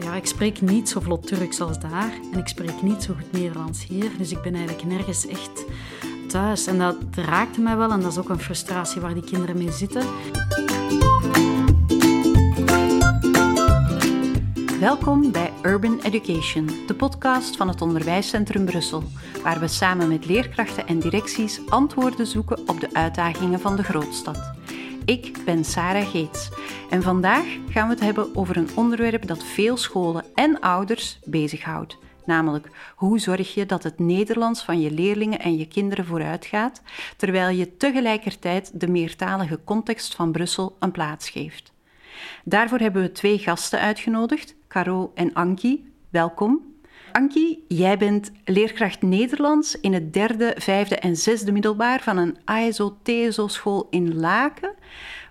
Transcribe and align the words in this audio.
ja, 0.00 0.14
ik 0.14 0.26
spreek 0.26 0.60
niet 0.60 0.88
zo 0.88 1.00
vlot 1.00 1.26
Turks 1.26 1.60
als 1.60 1.80
daar 1.80 2.12
en 2.32 2.38
ik 2.38 2.48
spreek 2.48 2.82
niet 2.82 3.02
zo 3.02 3.14
goed 3.14 3.32
Nederlands 3.32 3.86
hier. 3.86 4.10
Dus 4.18 4.30
ik 4.30 4.42
ben 4.42 4.54
eigenlijk 4.54 4.84
nergens 4.84 5.26
echt 5.26 5.64
thuis. 6.28 6.66
En 6.66 6.78
dat 6.78 6.96
raakte 7.14 7.60
mij 7.60 7.76
wel 7.76 7.90
en 7.90 8.00
dat 8.00 8.12
is 8.12 8.18
ook 8.18 8.28
een 8.28 8.40
frustratie 8.40 9.00
waar 9.00 9.14
die 9.14 9.24
kinderen 9.24 9.58
mee 9.58 9.72
zitten. 9.72 10.02
Welkom 14.80 15.32
bij 15.32 15.52
Urban 15.62 16.00
Education, 16.02 16.70
de 16.86 16.94
podcast 16.94 17.56
van 17.56 17.68
het 17.68 17.82
Onderwijscentrum 17.82 18.64
Brussel, 18.64 19.02
waar 19.42 19.60
we 19.60 19.68
samen 19.68 20.08
met 20.08 20.26
leerkrachten 20.26 20.86
en 20.86 20.98
directies 20.98 21.60
antwoorden 21.68 22.26
zoeken 22.26 22.58
op 22.66 22.80
de 22.80 22.88
uitdagingen 22.92 23.60
van 23.60 23.76
de 23.76 23.82
grootstad. 23.82 24.57
Ik 25.08 25.44
ben 25.44 25.64
Sarah 25.64 26.10
Geets 26.10 26.50
en 26.90 27.02
vandaag 27.02 27.44
gaan 27.68 27.88
we 27.88 27.94
het 27.94 28.00
hebben 28.00 28.36
over 28.36 28.56
een 28.56 28.68
onderwerp 28.74 29.26
dat 29.26 29.44
veel 29.44 29.76
scholen 29.76 30.24
en 30.34 30.60
ouders 30.60 31.18
bezighoudt. 31.24 31.98
Namelijk, 32.24 32.68
hoe 32.96 33.18
zorg 33.18 33.54
je 33.54 33.66
dat 33.66 33.82
het 33.82 33.98
Nederlands 33.98 34.62
van 34.64 34.80
je 34.80 34.90
leerlingen 34.90 35.40
en 35.40 35.56
je 35.56 35.68
kinderen 35.68 36.04
vooruitgaat, 36.04 36.82
terwijl 37.16 37.56
je 37.56 37.76
tegelijkertijd 37.76 38.80
de 38.80 38.88
meertalige 38.88 39.60
context 39.64 40.14
van 40.14 40.32
Brussel 40.32 40.76
een 40.78 40.90
plaats 40.90 41.30
geeft. 41.30 41.72
Daarvoor 42.44 42.78
hebben 42.78 43.02
we 43.02 43.12
twee 43.12 43.38
gasten 43.38 43.80
uitgenodigd, 43.80 44.54
Caro 44.68 45.12
en 45.14 45.34
Anki. 45.34 45.92
Welkom. 46.10 46.77
Anki, 47.12 47.64
jij 47.68 47.98
bent 47.98 48.32
leerkracht 48.44 49.02
Nederlands 49.02 49.80
in 49.80 49.92
het 49.92 50.12
derde, 50.12 50.54
vijfde 50.58 50.96
en 50.96 51.16
zesde 51.16 51.52
middelbaar 51.52 52.00
van 52.00 52.16
een 52.16 52.36
ASO-TSO-school 52.44 53.86
in 53.90 54.16
Laken. 54.16 54.74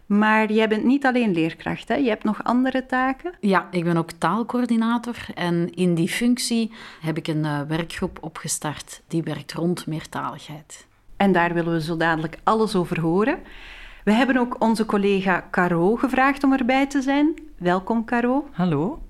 Maar 0.05 0.51
jij 0.51 0.67
bent 0.67 0.83
niet 0.83 1.05
alleen 1.05 1.31
leerkracht, 1.31 1.87
hè? 1.87 1.95
je 1.95 2.09
hebt 2.09 2.23
nog 2.23 2.43
andere 2.43 2.85
taken? 2.85 3.33
Ja, 3.39 3.67
ik 3.71 3.83
ben 3.83 3.97
ook 3.97 4.11
taalcoördinator 4.11 5.15
en 5.35 5.73
in 5.73 5.95
die 5.95 6.09
functie 6.09 6.71
heb 7.01 7.17
ik 7.17 7.27
een 7.27 7.43
uh, 7.43 7.61
werkgroep 7.61 8.17
opgestart 8.21 9.01
die 9.07 9.23
werkt 9.23 9.53
rond 9.53 9.87
meertaligheid. 9.87 10.87
En 11.17 11.31
daar 11.31 11.53
willen 11.53 11.73
we 11.73 11.81
zo 11.81 11.97
dadelijk 11.97 12.37
alles 12.43 12.75
over 12.75 12.99
horen. 12.99 13.39
We 14.03 14.11
hebben 14.11 14.37
ook 14.37 14.55
onze 14.63 14.85
collega 14.85 15.47
Caro 15.51 15.95
gevraagd 15.95 16.43
om 16.43 16.53
erbij 16.53 16.87
te 16.87 17.01
zijn. 17.01 17.33
Welkom, 17.57 18.05
Caro. 18.05 18.47
Hallo. 18.51 19.06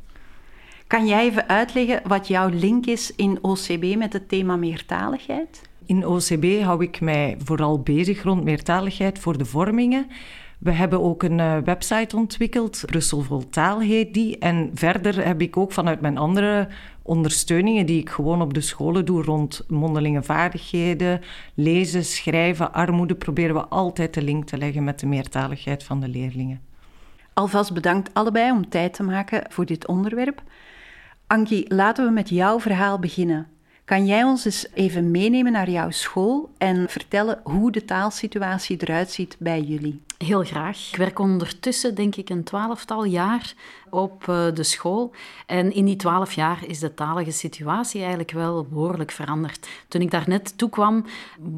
Kan 0.87 1.07
jij 1.07 1.25
even 1.25 1.47
uitleggen 1.47 2.01
wat 2.03 2.27
jouw 2.27 2.49
link 2.49 2.85
is 2.85 3.15
in 3.15 3.39
OCB 3.41 3.95
met 3.95 4.13
het 4.13 4.29
thema 4.29 4.55
meertaligheid? 4.55 5.61
In 5.85 6.05
OCB 6.05 6.61
hou 6.61 6.83
ik 6.83 7.01
mij 7.01 7.37
vooral 7.43 7.79
bezig 7.79 8.23
rond 8.23 8.43
meertaligheid 8.43 9.19
voor 9.19 9.37
de 9.37 9.45
vormingen. 9.45 10.07
We 10.59 10.71
hebben 10.71 11.01
ook 11.01 11.23
een 11.23 11.39
uh, 11.39 11.57
website 11.57 12.15
ontwikkeld, 12.15 12.83
Brussel 12.85 13.21
Vol 13.21 13.49
Taal 13.49 13.79
heet 13.79 14.13
die. 14.13 14.37
En 14.37 14.71
verder 14.73 15.25
heb 15.25 15.41
ik 15.41 15.57
ook 15.57 15.71
vanuit 15.71 16.01
mijn 16.01 16.17
andere 16.17 16.67
ondersteuningen 17.01 17.85
die 17.85 17.99
ik 17.99 18.09
gewoon 18.09 18.41
op 18.41 18.53
de 18.53 18.61
scholen 18.61 19.05
doe 19.05 19.23
rond 19.23 19.63
mondelinge 19.67 20.23
vaardigheden, 20.23 21.21
lezen, 21.53 22.05
schrijven, 22.05 22.73
armoede, 22.73 23.15
proberen 23.15 23.55
we 23.55 23.65
altijd 23.65 24.13
de 24.13 24.21
link 24.21 24.45
te 24.45 24.57
leggen 24.57 24.83
met 24.83 24.99
de 24.99 25.07
meertaligheid 25.07 25.83
van 25.83 25.99
de 25.99 26.07
leerlingen. 26.07 26.61
Alvast 27.33 27.73
bedankt 27.73 28.13
allebei 28.13 28.51
om 28.51 28.69
tijd 28.69 28.93
te 28.93 29.03
maken 29.03 29.43
voor 29.49 29.65
dit 29.65 29.87
onderwerp. 29.87 30.41
Anki, 31.27 31.65
laten 31.67 32.05
we 32.05 32.11
met 32.11 32.29
jouw 32.29 32.59
verhaal 32.59 32.99
beginnen. 32.99 33.47
Kan 33.85 34.05
jij 34.05 34.23
ons 34.23 34.45
eens 34.45 34.67
even 34.73 35.11
meenemen 35.11 35.51
naar 35.51 35.69
jouw 35.69 35.91
school 35.91 36.49
en 36.57 36.89
vertellen 36.89 37.39
hoe 37.43 37.71
de 37.71 37.85
taalsituatie 37.85 38.77
eruit 38.81 39.11
ziet 39.11 39.35
bij 39.39 39.61
jullie? 39.61 40.01
Heel 40.17 40.43
graag. 40.43 40.87
Ik 40.91 40.95
werk 40.95 41.19
ondertussen, 41.19 41.95
denk 41.95 42.15
ik, 42.15 42.29
een 42.29 42.43
twaalftal 42.43 43.03
jaar 43.03 43.53
op 43.89 44.27
eh, 44.27 44.45
de 44.53 44.63
school. 44.63 45.11
En 45.45 45.73
in 45.73 45.85
die 45.85 45.95
twaalf 45.95 46.33
jaar 46.33 46.65
is 46.67 46.79
de 46.79 46.93
talige 46.93 47.31
situatie 47.31 47.99
eigenlijk 47.99 48.31
wel 48.31 48.63
behoorlijk 48.63 49.11
veranderd. 49.11 49.67
Toen 49.87 50.01
ik 50.01 50.11
daar 50.11 50.23
net 50.27 50.57
toe 50.57 50.69
kwam, 50.69 51.05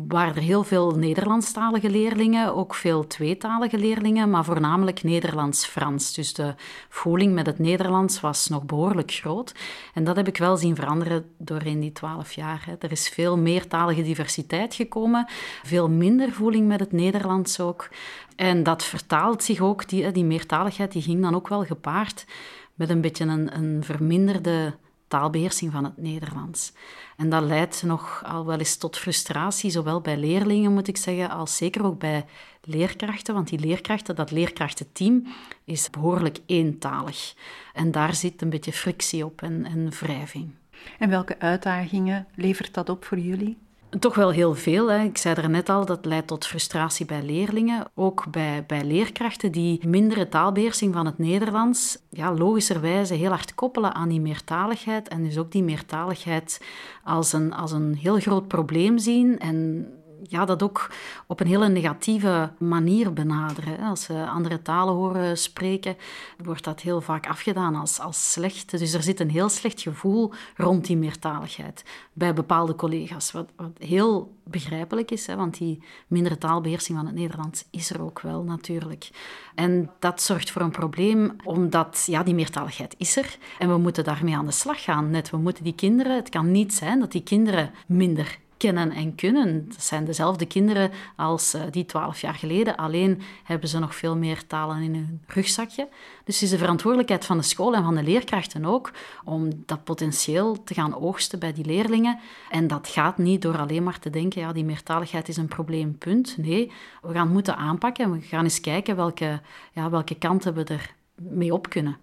waren 0.08 0.36
er 0.36 0.42
heel 0.42 0.64
veel 0.64 0.92
Nederlandstalige 0.92 1.90
leerlingen, 1.90 2.56
ook 2.56 2.75
veel 2.75 3.08
tweetalige 3.08 3.78
leerlingen, 3.78 4.30
maar 4.30 4.46
voornamelijk 4.46 5.03
Nederlands-Frans. 5.03 6.14
Dus 6.14 6.34
de 6.34 6.53
voeling 6.90 7.34
met 7.34 7.46
het 7.46 7.59
Nederlands 7.59 8.19
was 8.19 8.48
nog 8.48 8.64
behoorlijk 8.64 9.12
groot. 9.12 9.53
En 9.94 10.03
dat 10.03 10.16
heb 10.16 10.28
ik 10.28 10.38
wel 10.38 10.58
zien 10.58 10.75
veranderen 10.75 11.25
door 11.38 11.64
in 11.64 11.80
die 11.80 11.92
twaalf 11.92 12.31
jaar. 12.31 12.66
Er 12.80 12.92
is 12.92 13.09
veel 13.09 13.38
meer 13.38 13.68
talige 13.68 14.02
diversiteit 14.02 14.75
gekomen, 14.75 15.28
veel 15.64 15.90
minder 15.90 16.31
voeling 16.31 16.68
met 16.68 16.80
het 16.80 16.92
Nederlands 16.92 17.59
ook. 17.59 17.90
En 18.39 18.63
dat 18.63 18.83
vertaalt 18.83 19.44
zich 19.44 19.59
ook, 19.59 19.88
die, 19.88 20.11
die 20.11 20.23
meertaligheid 20.23 20.91
die 20.91 21.01
ging 21.01 21.22
dan 21.22 21.35
ook 21.35 21.47
wel 21.47 21.66
gepaard 21.66 22.25
met 22.73 22.89
een 22.89 23.01
beetje 23.01 23.25
een, 23.25 23.55
een 23.55 23.83
verminderde 23.83 24.75
taalbeheersing 25.07 25.72
van 25.72 25.83
het 25.83 25.97
Nederlands. 25.97 26.73
En 27.17 27.29
dat 27.29 27.44
leidt 27.44 27.83
nog 27.83 28.23
al 28.25 28.45
wel 28.45 28.57
eens 28.57 28.77
tot 28.77 28.97
frustratie, 28.97 29.72
zowel 29.72 30.01
bij 30.01 30.17
leerlingen 30.17 30.73
moet 30.73 30.88
ik 30.88 30.97
zeggen, 30.97 31.29
als 31.29 31.57
zeker 31.57 31.85
ook 31.85 32.00
bij 32.00 32.25
leerkrachten. 32.61 33.33
Want 33.33 33.47
die 33.47 33.59
leerkrachten, 33.59 34.16
dat 34.16 34.31
leerkrachtenteam, 34.31 35.27
is 35.63 35.89
behoorlijk 35.89 36.39
eentalig. 36.45 37.33
En 37.73 37.91
daar 37.91 38.16
zit 38.16 38.41
een 38.41 38.50
beetje 38.50 38.73
frictie 38.73 39.25
op 39.25 39.41
en, 39.41 39.66
en 39.66 39.89
wrijving. 39.89 40.53
En 41.00 41.09
welke 41.09 41.39
uitdagingen 41.39 42.27
levert 42.35 42.73
dat 42.73 42.89
op 42.89 43.06
voor 43.06 43.19
jullie? 43.19 43.57
Toch 43.89 44.16
wel 44.16 44.31
heel 44.31 44.55
veel. 44.55 44.91
Hè. 44.91 45.03
Ik 45.03 45.17
zei 45.17 45.35
er 45.35 45.50
net 45.50 45.69
al, 45.69 45.85
dat 45.85 46.05
leidt 46.05 46.27
tot 46.27 46.45
frustratie 46.45 47.05
bij 47.05 47.23
leerlingen. 47.23 47.88
Ook 47.95 48.25
bij, 48.31 48.63
bij 48.67 48.83
leerkrachten 48.83 49.51
die 49.51 49.88
mindere 49.88 50.29
taalbeheersing 50.29 50.94
van 50.94 51.05
het 51.05 51.17
Nederlands 51.17 51.97
ja, 52.09 52.33
logischerwijze 52.33 53.13
heel 53.13 53.29
hard 53.29 53.55
koppelen 53.55 53.94
aan 53.94 54.09
die 54.09 54.22
meertaligheid. 54.22 55.07
En 55.07 55.23
dus 55.23 55.38
ook 55.38 55.51
die 55.51 55.63
meertaligheid 55.63 56.61
als 57.03 57.33
een, 57.33 57.53
als 57.53 57.72
een 57.72 57.95
heel 57.95 58.19
groot 58.19 58.47
probleem 58.47 58.97
zien. 58.97 59.39
En 59.39 59.88
ja, 60.29 60.45
dat 60.45 60.63
ook 60.63 60.91
op 61.28 61.40
een 61.40 61.47
hele 61.47 61.69
negatieve 61.69 62.51
manier 62.57 63.13
benaderen. 63.13 63.79
Als 63.79 64.03
ze 64.03 64.28
andere 64.28 64.62
talen 64.62 64.94
horen 64.94 65.38
spreken, 65.38 65.97
wordt 66.44 66.63
dat 66.63 66.81
heel 66.81 67.01
vaak 67.01 67.28
afgedaan 67.28 67.75
als, 67.75 68.00
als 68.00 68.31
slecht. 68.31 68.79
Dus 68.79 68.94
er 68.94 69.03
zit 69.03 69.19
een 69.19 69.29
heel 69.29 69.50
slecht 69.50 69.81
gevoel 69.81 70.34
rond 70.56 70.85
die 70.85 70.97
meertaligheid 70.97 71.84
bij 72.13 72.34
bepaalde 72.34 72.75
collega's. 72.75 73.31
Wat, 73.31 73.50
wat 73.56 73.72
heel 73.78 74.38
begrijpelijk 74.44 75.12
is, 75.12 75.28
hè, 75.28 75.35
want 75.35 75.57
die 75.57 75.84
mindere 76.07 76.38
taalbeheersing 76.38 76.97
van 76.97 77.07
het 77.07 77.16
Nederlands 77.16 77.66
is 77.72 77.89
er 77.89 78.01
ook 78.01 78.22
wel 78.22 78.44
natuurlijk. 78.44 79.09
En 79.56 79.91
dat 80.00 80.22
zorgt 80.22 80.51
voor 80.51 80.62
een 80.62 80.72
probleem, 80.72 81.35
omdat 81.44 82.03
ja, 82.06 82.23
die 82.23 82.34
meertaligheid 82.34 82.95
is 82.97 83.18
er 83.18 83.38
en 83.59 83.69
we 83.69 83.78
moeten 83.78 84.03
daarmee 84.03 84.35
aan 84.35 84.45
de 84.45 84.51
slag 84.51 84.84
gaan. 84.84 85.09
Net, 85.09 85.29
we 85.29 85.38
moeten 85.38 85.63
die 85.63 85.75
kinderen, 85.75 86.16
het 86.16 86.29
kan 86.29 86.51
niet 86.51 86.73
zijn 86.73 87.00
dat 87.00 87.12
die 87.12 87.23
kinderen 87.23 87.72
minder 87.88 88.39
kennen 88.59 88.92
en 88.92 89.16
kunnen. 89.16 89.68
Dat 89.68 89.84
zijn 89.84 90.06
dezelfde 90.06 90.46
kinderen 90.46 90.92
als 91.16 91.56
uh, 91.56 91.62
die 91.72 91.86
twaalf 91.86 92.22
jaar 92.22 92.34
geleden, 92.34 92.75
alleen 92.75 93.22
hebben 93.44 93.70
ze 93.70 93.80
nog 93.80 93.96
veel 93.96 94.16
meer 94.16 94.47
talen 94.47 94.81
in 94.81 94.94
hun 94.94 95.22
rugzakje. 95.28 95.88
Dus 96.24 96.36
het 96.36 96.44
is 96.44 96.50
de 96.50 96.58
verantwoordelijkheid 96.58 97.25
van 97.25 97.38
de 97.38 97.44
school 97.44 97.75
en 97.75 97.84
van 97.84 97.96
de 97.96 98.03
leerkrachten 98.03 98.66
ook 98.66 98.92
om 99.24 99.64
dat 99.66 99.84
potentieel 99.84 100.64
te 100.64 100.74
gaan 100.74 100.96
oogsten 100.96 101.40
bij 101.40 101.53
die 101.53 101.66
leerlingen. 101.66 102.19
En 102.50 102.68
dat 102.68 102.88
gaat 102.88 103.18
niet 103.18 103.42
door 103.42 103.58
alleen 103.58 103.84
maar 103.84 104.00
te 104.00 104.09
denken, 104.09 104.42
ja, 104.42 104.53
die 104.53 104.66
meertaligheid 104.66 105.28
is 105.28 105.38
een 105.38 105.48
probleem, 105.48 105.98
punt. 105.98 106.38
Nee, 106.38 106.72
we 107.02 107.14
gaan 107.14 107.25
het 107.25 107.34
moeten 107.34 107.56
aanpakken 107.56 108.03
en 108.03 108.12
we 108.12 108.22
gaan 108.22 108.44
eens 108.44 108.62
kijken 108.62 108.96
welke, 108.96 109.42
ja, 109.74 109.90
welke 109.90 110.16
kanten 110.16 110.53
we 110.53 110.64
er 110.64 110.96
mee 111.16 111.53
op 111.53 111.69
kunnen. 111.69 111.98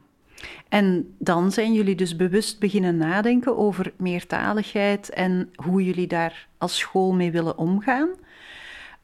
En 0.68 1.14
dan 1.18 1.52
zijn 1.52 1.72
jullie 1.72 1.94
dus 1.94 2.16
bewust 2.16 2.58
beginnen 2.58 2.96
nadenken 2.96 3.56
over 3.56 3.92
meertaligheid 3.96 5.10
en 5.10 5.50
hoe 5.54 5.84
jullie 5.84 6.06
daar 6.06 6.48
als 6.58 6.78
school 6.78 7.12
mee 7.12 7.30
willen 7.30 7.58
omgaan. 7.58 8.08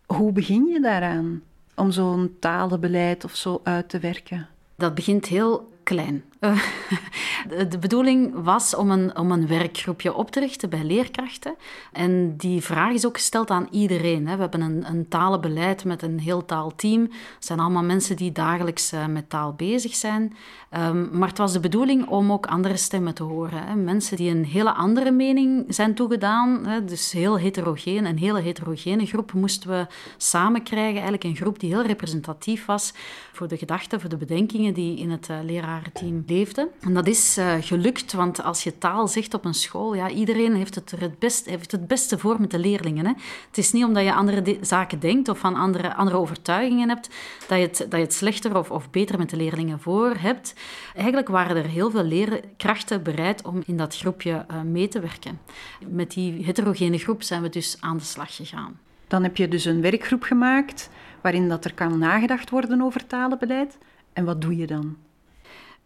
Hoe 0.06 0.32
begin 0.32 0.66
je 0.66 0.80
daaraan 0.80 1.42
om 1.76 1.90
zo'n 1.90 2.36
talenbeleid 2.38 3.24
of 3.24 3.34
zo 3.34 3.60
uit 3.62 3.88
te 3.88 3.98
werken? 3.98 4.48
Dat 4.76 4.94
begint 4.94 5.26
heel 5.26 5.72
klein. 5.82 6.24
de 7.70 7.78
bedoeling 7.80 8.42
was 8.42 8.74
om 8.74 8.90
een, 8.90 9.16
om 9.16 9.30
een 9.30 9.46
werkgroepje 9.46 10.14
op 10.14 10.30
te 10.30 10.40
richten 10.40 10.70
bij 10.70 10.84
leerkrachten. 10.84 11.54
En 11.92 12.36
die 12.36 12.60
vraag 12.60 12.92
is 12.92 13.06
ook 13.06 13.16
gesteld 13.16 13.50
aan 13.50 13.68
iedereen. 13.70 14.24
We 14.24 14.30
hebben 14.30 14.60
een, 14.60 14.84
een 14.86 15.08
talenbeleid 15.08 15.84
met 15.84 16.02
een 16.02 16.18
heel 16.18 16.44
taalteam. 16.44 17.00
Het 17.02 17.44
zijn 17.44 17.60
allemaal 17.60 17.82
mensen 17.82 18.16
die 18.16 18.32
dagelijks 18.32 18.92
eh, 18.92 19.06
met 19.06 19.30
taal 19.30 19.52
bezig 19.52 19.94
zijn. 19.94 20.36
Ehm, 20.70 21.18
maar 21.18 21.28
het 21.28 21.38
was 21.38 21.52
de 21.52 21.60
bedoeling 21.60 22.06
om 22.06 22.32
ook 22.32 22.46
andere 22.46 22.76
stemmen 22.76 23.14
te 23.14 23.22
horen. 23.22 23.84
Mensen 23.84 24.16
die 24.16 24.30
een 24.30 24.44
hele 24.44 24.72
andere 24.72 25.10
mening 25.10 25.64
zijn 25.68 25.94
toegedaan. 25.94 26.66
Dus 26.86 27.12
heel 27.12 27.38
heterogeen. 27.38 28.04
Een 28.04 28.18
hele 28.18 28.40
heterogene 28.40 29.06
groep 29.06 29.32
moesten 29.32 29.70
we 29.70 29.86
samen 30.16 30.62
krijgen. 30.62 30.92
Eigenlijk 30.92 31.24
een 31.24 31.36
groep 31.36 31.60
die 31.60 31.70
heel 31.70 31.82
representatief 31.82 32.64
was 32.64 32.92
voor 33.32 33.48
de 33.48 33.56
gedachten, 33.56 34.00
voor 34.00 34.10
de 34.10 34.16
bedenkingen 34.16 34.74
die 34.74 34.98
in 34.98 35.10
het 35.10 35.28
uh, 35.28 35.36
lerarenteam 35.42 36.24
En 36.80 36.94
dat 36.94 37.06
is 37.06 37.38
uh, 37.38 37.54
gelukt, 37.60 38.12
want 38.12 38.42
als 38.42 38.64
je 38.64 38.78
taal 38.78 39.08
zegt 39.08 39.34
op 39.34 39.44
een 39.44 39.54
school, 39.54 39.94
ja, 39.94 40.10
iedereen 40.10 40.54
heeft 40.54 40.74
het 40.74 40.90
er 40.92 41.00
het, 41.00 41.18
best, 41.18 41.46
heeft 41.46 41.72
het 41.72 41.86
beste 41.86 42.18
voor 42.18 42.40
met 42.40 42.50
de 42.50 42.58
leerlingen. 42.58 43.06
Hè. 43.06 43.12
Het 43.46 43.58
is 43.58 43.72
niet 43.72 43.84
omdat 43.84 44.04
je 44.04 44.14
andere 44.14 44.58
zaken 44.60 45.00
denkt 45.00 45.28
of 45.28 45.38
van 45.38 45.54
andere, 45.54 45.94
andere 45.94 46.16
overtuigingen 46.16 46.88
hebt, 46.88 47.08
dat 47.48 47.58
je 47.58 47.64
het, 47.64 47.76
dat 47.76 47.92
je 47.92 47.96
het 47.96 48.14
slechter 48.14 48.56
of, 48.56 48.70
of 48.70 48.90
beter 48.90 49.18
met 49.18 49.30
de 49.30 49.36
leerlingen 49.36 49.80
voor 49.80 50.14
hebt. 50.18 50.54
Eigenlijk 50.94 51.28
waren 51.28 51.56
er 51.56 51.68
heel 51.68 51.90
veel 51.90 52.04
leerkrachten 52.04 53.02
bereid 53.02 53.44
om 53.46 53.62
in 53.66 53.76
dat 53.76 53.96
groepje 53.96 54.46
uh, 54.50 54.60
mee 54.60 54.88
te 54.88 55.00
werken. 55.00 55.40
Met 55.88 56.10
die 56.10 56.44
heterogene 56.44 56.98
groep 56.98 57.22
zijn 57.22 57.42
we 57.42 57.48
dus 57.48 57.76
aan 57.80 57.96
de 57.96 58.04
slag 58.04 58.36
gegaan. 58.36 58.78
Dan 59.08 59.22
heb 59.22 59.36
je 59.36 59.48
dus 59.48 59.64
een 59.64 59.80
werkgroep 59.80 60.22
gemaakt 60.22 60.90
waarin 61.20 61.48
dat 61.48 61.64
er 61.64 61.74
kan 61.74 61.98
nagedacht 61.98 62.50
worden 62.50 62.82
over 62.82 63.06
talenbeleid. 63.06 63.78
En 64.12 64.24
wat 64.24 64.40
doe 64.40 64.56
je 64.56 64.66
dan? 64.66 64.96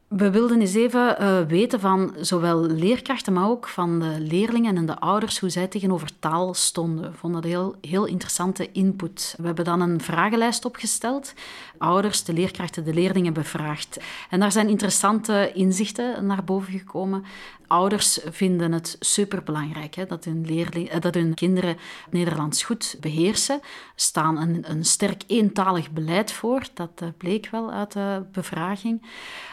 We 0.09 0.31
wilden 0.31 0.61
eens 0.61 0.75
even 0.75 1.17
uh, 1.21 1.41
weten 1.41 1.81
van 1.81 2.15
zowel 2.21 2.61
leerkrachten, 2.61 3.33
maar 3.33 3.49
ook 3.49 3.69
van 3.69 3.99
de 3.99 4.17
leerlingen 4.21 4.77
en 4.77 4.87
de 4.87 4.99
ouders, 4.99 5.39
hoe 5.39 5.51
zij 5.51 5.67
tegenover 5.67 6.19
taal 6.19 6.55
stonden. 6.55 7.11
We 7.11 7.17
vonden 7.17 7.43
dat 7.43 7.51
heel, 7.51 7.75
heel 7.81 8.05
interessante 8.05 8.73
input. 8.73 9.35
We 9.39 9.47
hebben 9.47 9.65
dan 9.65 9.81
een 9.81 10.01
vragenlijst 10.01 10.65
opgesteld, 10.65 11.33
ouders, 11.79 12.25
de 12.25 12.33
leerkrachten, 12.33 12.85
de 12.85 12.95
leerlingen 12.95 13.33
bevraagd. 13.33 14.01
En 14.31 14.41
daar 14.41 14.53
zijn 14.53 14.69
interessante 14.69 15.53
inzichten 15.55 16.27
naar 16.27 16.45
boven 16.45 16.73
gekomen. 16.73 17.25
Ouders 17.67 18.19
vinden 18.31 18.73
het 18.73 18.97
superbelangrijk 19.01 19.95
hè, 19.95 20.07
dat, 20.07 20.25
hun 20.25 20.47
leerling, 20.47 20.89
eh, 20.89 21.01
dat 21.01 21.15
hun 21.15 21.35
kinderen 21.35 21.77
Nederlands 22.11 22.63
goed 22.63 22.97
beheersen. 23.01 23.61
staan 23.95 24.39
een, 24.39 24.71
een 24.71 24.85
sterk 24.85 25.23
eentalig 25.27 25.91
beleid 25.91 26.33
voor, 26.33 26.63
dat 26.75 26.91
uh, 27.03 27.09
bleek 27.17 27.49
wel 27.51 27.73
uit 27.73 27.93
de 27.93 28.23
bevraging. 28.33 29.03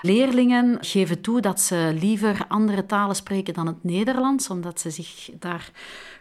Leerlingen 0.01 0.77
geven 0.81 1.21
toe 1.21 1.41
dat 1.41 1.61
ze 1.61 1.97
liever 1.99 2.45
andere 2.47 2.85
talen 2.85 3.15
spreken 3.15 3.53
dan 3.53 3.67
het 3.67 3.83
Nederlands, 3.83 4.49
omdat 4.49 4.79
ze 4.79 4.89
zich 4.89 5.29
daar 5.39 5.71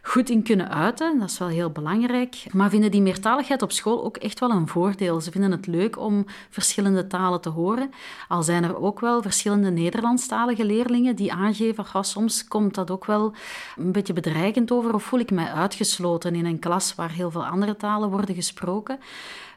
goed 0.02 0.30
in 0.30 0.42
kunnen 0.42 0.70
uiten. 0.70 1.18
Dat 1.18 1.30
is 1.30 1.38
wel 1.38 1.48
heel 1.48 1.70
belangrijk. 1.70 2.44
Maar 2.52 2.70
vinden 2.70 2.90
die 2.90 3.02
meertaligheid 3.02 3.62
op 3.62 3.72
school 3.72 4.04
ook 4.04 4.16
echt 4.16 4.40
wel 4.40 4.50
een 4.50 4.68
voordeel. 4.68 5.20
Ze 5.20 5.30
vinden 5.30 5.50
het 5.50 5.66
leuk 5.66 5.98
om 5.98 6.24
verschillende 6.50 7.06
talen 7.06 7.40
te 7.40 7.48
horen. 7.48 7.90
Al 8.28 8.42
zijn 8.42 8.64
er 8.64 8.76
ook 8.76 9.00
wel 9.00 9.22
verschillende 9.22 9.70
Nederlandstalige 9.70 10.64
leerlingen 10.64 11.16
die 11.16 11.32
aangeven, 11.32 11.84
oh, 11.94 12.02
soms 12.02 12.48
komt 12.48 12.74
dat 12.74 12.90
ook 12.90 13.04
wel 13.04 13.34
een 13.76 13.92
beetje 13.92 14.12
bedreigend 14.12 14.72
over 14.72 14.94
of 14.94 15.02
voel 15.02 15.20
ik 15.20 15.30
mij 15.30 15.52
uitgesloten 15.52 16.34
in 16.34 16.46
een 16.46 16.58
klas 16.58 16.94
waar 16.94 17.10
heel 17.10 17.30
veel 17.30 17.46
andere 17.46 17.76
talen 17.76 18.10
worden 18.10 18.34
gesproken. 18.34 18.98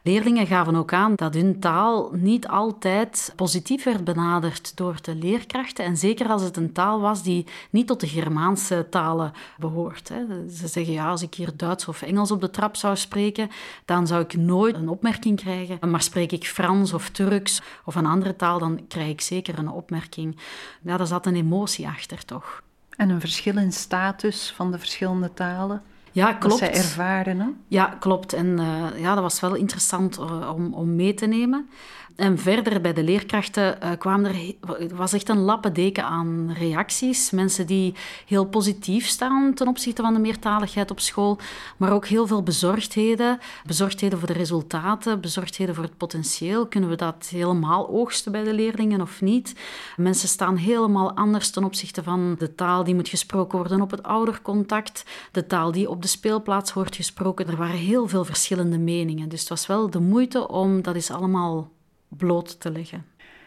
Leerlingen 0.06 0.46
gaven 0.46 0.76
ook 0.76 0.92
aan 0.92 1.14
dat 1.14 1.34
hun 1.34 1.60
taal 1.60 2.10
niet 2.12 2.48
altijd 2.48 3.32
positief 3.36 3.84
werd 3.84 4.04
benaderd 4.04 4.76
door 4.76 4.96
de 5.02 5.14
leerkrachten. 5.14 5.84
En 5.84 5.96
zeker 5.96 6.28
als 6.28 6.42
het 6.42 6.56
een 6.56 6.72
taal 6.72 7.00
was 7.00 7.22
die 7.22 7.46
niet 7.70 7.86
tot 7.86 8.00
de 8.00 8.08
Germaanse 8.08 8.86
talen 8.90 9.32
behoort. 9.58 10.06
Ze 10.50 10.68
zeggen, 10.68 10.92
ja, 10.92 11.08
als 11.08 11.22
ik 11.22 11.34
hier 11.34 11.56
Duits 11.56 11.88
of 11.88 12.02
Engels 12.02 12.30
op 12.30 12.40
de 12.40 12.50
trap 12.50 12.76
zou 12.76 12.96
spreken, 12.96 13.50
dan 13.84 14.06
zou 14.06 14.22
ik 14.22 14.36
nooit 14.36 14.74
een 14.74 14.88
opmerking 14.88 15.40
krijgen. 15.40 15.90
Maar 15.90 16.02
spreek 16.02 16.32
ik 16.32 16.46
Frans 16.46 16.92
of 16.92 17.10
Turks 17.10 17.62
of 17.84 17.94
een 17.94 18.06
andere 18.06 18.36
taal, 18.36 18.58
dan 18.58 18.86
krijg 18.88 19.08
ik 19.08 19.20
zeker 19.20 19.58
een 19.58 19.70
opmerking. 19.70 20.36
Ja, 20.82 20.96
daar 20.96 21.06
zat 21.06 21.26
een 21.26 21.36
emotie 21.36 21.86
achter, 21.86 22.24
toch? 22.24 22.62
En 22.96 23.10
een 23.10 23.20
verschil 23.20 23.56
in 23.56 23.72
status 23.72 24.52
van 24.56 24.70
de 24.70 24.78
verschillende 24.78 25.34
talen? 25.34 25.82
Ja, 26.16 26.32
klopt. 26.32 26.60
Dat 26.60 26.74
zij 26.74 26.82
ervaren, 26.82 27.40
hè? 27.40 27.46
Ja, 27.68 27.96
klopt. 28.00 28.32
En 28.32 28.46
uh, 28.46 29.00
ja, 29.00 29.14
dat 29.14 29.22
was 29.22 29.40
wel 29.40 29.54
interessant 29.54 30.18
uh, 30.18 30.52
om, 30.54 30.74
om 30.74 30.94
mee 30.94 31.14
te 31.14 31.26
nemen. 31.26 31.68
En 32.16 32.38
verder 32.38 32.80
bij 32.80 32.92
de 32.92 33.02
leerkrachten 33.02 33.78
uh, 33.82 33.90
kwamen 33.98 34.34
er, 34.34 34.54
was 34.94 35.12
echt 35.12 35.28
een 35.28 35.38
lappendeken 35.38 36.04
aan 36.04 36.54
reacties. 36.58 37.30
Mensen 37.30 37.66
die 37.66 37.94
heel 38.26 38.44
positief 38.44 39.06
staan 39.06 39.54
ten 39.54 39.68
opzichte 39.68 40.02
van 40.02 40.14
de 40.14 40.20
meertaligheid 40.20 40.90
op 40.90 41.00
school, 41.00 41.38
maar 41.76 41.92
ook 41.92 42.06
heel 42.06 42.26
veel 42.26 42.42
bezorgdheden. 42.42 43.38
Bezorgdheden 43.66 44.18
voor 44.18 44.28
de 44.28 44.34
resultaten, 44.34 45.20
bezorgdheden 45.20 45.74
voor 45.74 45.84
het 45.84 45.96
potentieel. 45.96 46.66
Kunnen 46.66 46.90
we 46.90 46.96
dat 46.96 47.28
helemaal 47.30 47.88
oogsten 47.88 48.32
bij 48.32 48.44
de 48.44 48.52
leerlingen 48.52 49.00
of 49.00 49.20
niet? 49.20 49.54
Mensen 49.96 50.28
staan 50.28 50.56
helemaal 50.56 51.16
anders 51.16 51.50
ten 51.50 51.64
opzichte 51.64 52.02
van 52.02 52.34
de 52.38 52.54
taal 52.54 52.84
die 52.84 52.94
moet 52.94 53.08
gesproken 53.08 53.58
worden 53.58 53.80
op 53.80 53.90
het 53.90 54.02
oudercontact, 54.02 55.04
de 55.32 55.46
taal 55.46 55.72
die 55.72 55.90
op 55.90 56.02
de 56.02 56.08
speelplaats 56.08 56.72
wordt 56.72 56.96
gesproken. 56.96 57.46
Er 57.46 57.56
waren 57.56 57.76
heel 57.76 58.08
veel 58.08 58.24
verschillende 58.24 58.78
meningen. 58.78 59.28
Dus 59.28 59.40
het 59.40 59.48
was 59.48 59.66
wel 59.66 59.90
de 59.90 60.00
moeite 60.00 60.48
om 60.48 60.82
dat 60.82 60.96
is 60.96 61.10
allemaal 61.10 61.74
bloot 62.08 62.60
te 62.60 62.70
leggen. 62.70 63.04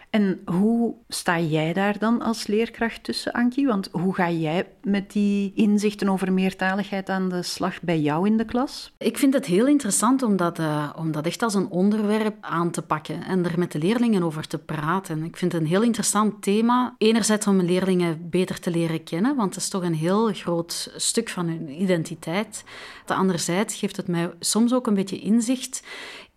En 0.10 0.42
hoe 0.46 0.94
sta 1.08 1.40
jij 1.40 1.74
daar 1.74 2.00
dan 2.00 2.22
als 2.22 2.48
leerkracht 2.48 3.04
tussen, 3.04 3.32
Ankie? 3.32 3.68
Want 3.68 3.90
hoe 3.92 4.16
ga 4.16 4.30
jij 4.30 4.68
met 4.84 5.12
die 5.12 5.52
inzichten 5.56 6.10
over 6.10 6.34
meertaligheid 6.34 7.10
aan 7.10 7.30
de 7.30 7.44
slag 7.44 7.82
bij 7.82 8.00
jou 8.00 8.28
in 8.28 8.38
de 8.38 8.46
klas? 8.46 8.94
Ik 8.98 9.18
vind 9.18 9.34
het 9.34 9.46
heel 9.46 9.68
interessant 9.68 10.24
om 10.24 10.36
dat, 10.36 10.60
uh, 10.60 10.90
om 10.98 11.12
dat 11.12 11.26
echt 11.26 11.42
als 11.42 11.54
een 11.54 11.70
onderwerp 11.70 12.36
aan 12.42 12.72
te 12.72 12.82
pakken 12.82 13.24
en 13.24 13.46
er 13.46 13.60
met 13.60 13.72
de 13.72 13.80
leerlingen 13.80 14.24
over 14.24 14.48
te 14.48 14.58
praten. 14.58 15.24
Ik 15.24 15.38
vind 15.38 15.52
het 15.52 15.62
een 15.62 15.68
heel 15.68 15.84
interessant 15.84 16.42
thema. 16.42 16.96
Enerzijds 16.98 17.48
om 17.48 17.62
leerlingen 17.62 18.30
beter 18.30 18.60
te 18.60 18.72
leren 18.72 19.04
kennen, 19.04 19.36
want 19.36 19.56
het 19.56 19.64
is 19.64 19.70
toch 19.70 19.84
een 19.84 19.96
heel 19.96 20.34
groot 20.34 20.94
stuk 20.96 21.30
van 21.30 21.48
hun 21.48 21.82
identiteit. 21.82 22.64
Anderzijds 23.06 23.76
geeft 23.76 23.98
het 23.98 24.08
mij 24.08 24.32
soms 24.40 24.74
ook 24.74 24.88
een 24.88 24.94
beetje 24.94 25.20
inzicht 25.20 25.84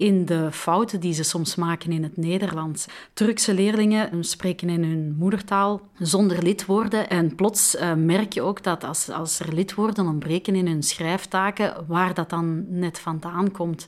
in 0.02 0.24
de 0.24 0.52
fouten 0.52 1.00
die 1.00 1.14
ze 1.14 1.22
soms 1.22 1.54
maken 1.54 1.92
in 1.92 2.02
het 2.02 2.16
Nederlands. 2.16 2.86
Turkse 3.12 3.54
leerlingen 3.54 4.24
spreken 4.24 4.68
in 4.68 4.84
hun 4.84 5.14
moedertaal 5.18 5.80
zonder 5.98 6.42
lidwoorden 6.42 7.08
en 7.08 7.34
plots 7.34 7.74
uh, 7.74 7.94
merk 7.94 8.32
je 8.32 8.42
ook 8.42 8.62
dat 8.62 8.84
als, 8.84 9.08
als 9.08 9.40
er 9.40 9.54
lidwoorden 9.54 10.06
ontbreken 10.06 10.54
in 10.54 10.66
hun 10.66 10.82
schrijftaken, 10.82 11.84
waar 11.86 12.14
dat 12.14 12.30
dan 12.30 12.64
net 12.68 12.98
vandaan 12.98 13.50
komt. 13.50 13.86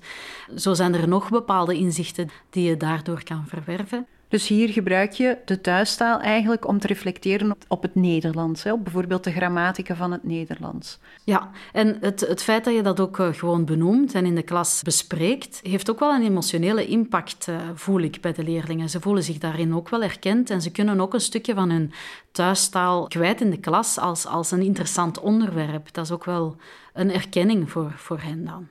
Zo 0.57 0.75
zijn 0.75 0.95
er 0.95 1.09
nog 1.09 1.31
bepaalde 1.31 1.75
inzichten 1.75 2.29
die 2.51 2.69
je 2.69 2.77
daardoor 2.77 3.23
kan 3.25 3.45
verwerven. 3.47 4.07
Dus 4.35 4.49
hier 4.49 4.69
gebruik 4.69 5.13
je 5.13 5.39
de 5.45 5.61
thuistaal 5.61 6.21
eigenlijk 6.21 6.69
om 6.69 6.79
te 6.79 6.87
reflecteren 6.87 7.57
op 7.69 7.83
het 7.83 7.95
Nederlands, 7.95 8.63
hè? 8.63 8.73
op 8.73 8.85
bijvoorbeeld 8.85 9.25
de 9.25 9.33
grammatica 9.33 9.95
van 9.95 10.13
het 10.13 10.25
Nederlands. 10.25 10.99
Ja, 11.25 11.51
en 11.73 11.97
het, 12.01 12.21
het 12.21 12.43
feit 12.43 12.65
dat 12.65 12.75
je 12.75 12.83
dat 12.83 13.01
ook 13.01 13.19
eh, 13.19 13.29
gewoon 13.33 13.65
benoemt 13.65 14.15
en 14.15 14.27
in 14.27 14.35
de 14.35 14.43
klas 14.43 14.83
bespreekt, 14.83 15.61
heeft 15.63 15.91
ook 15.91 15.99
wel 15.99 16.15
een 16.15 16.23
emotionele 16.23 16.87
impact, 16.87 17.47
uh, 17.49 17.57
voel 17.75 18.01
ik, 18.01 18.21
bij 18.21 18.33
de 18.33 18.43
leerlingen. 18.43 18.89
Ze 18.91 19.01
voelen 19.01 19.23
zich 19.23 19.39
daarin 19.39 19.75
ook 19.75 19.89
wel 19.89 20.03
erkend 20.03 20.51
en 20.51 20.63
ze 20.63 20.71
kunnen 20.71 21.01
ook 21.01 21.15
een 21.15 21.21
stukje 21.21 21.55
van 21.55 21.71
hun 21.71 21.93
thuistaal 22.33 23.07
kwijt 23.07 23.41
in 23.41 23.51
de 23.51 23.61
klas 23.61 23.99
als, 23.99 24.27
als 24.27 24.51
een 24.51 24.63
interessant 24.63 25.21
onderwerp. 25.21 25.93
Dat 25.93 26.05
is 26.05 26.11
ook 26.11 26.25
wel 26.25 26.57
een 26.93 27.13
erkenning 27.13 27.71
voor, 27.71 27.93
voor 27.97 28.21
hen 28.21 28.45
dan. 28.45 28.67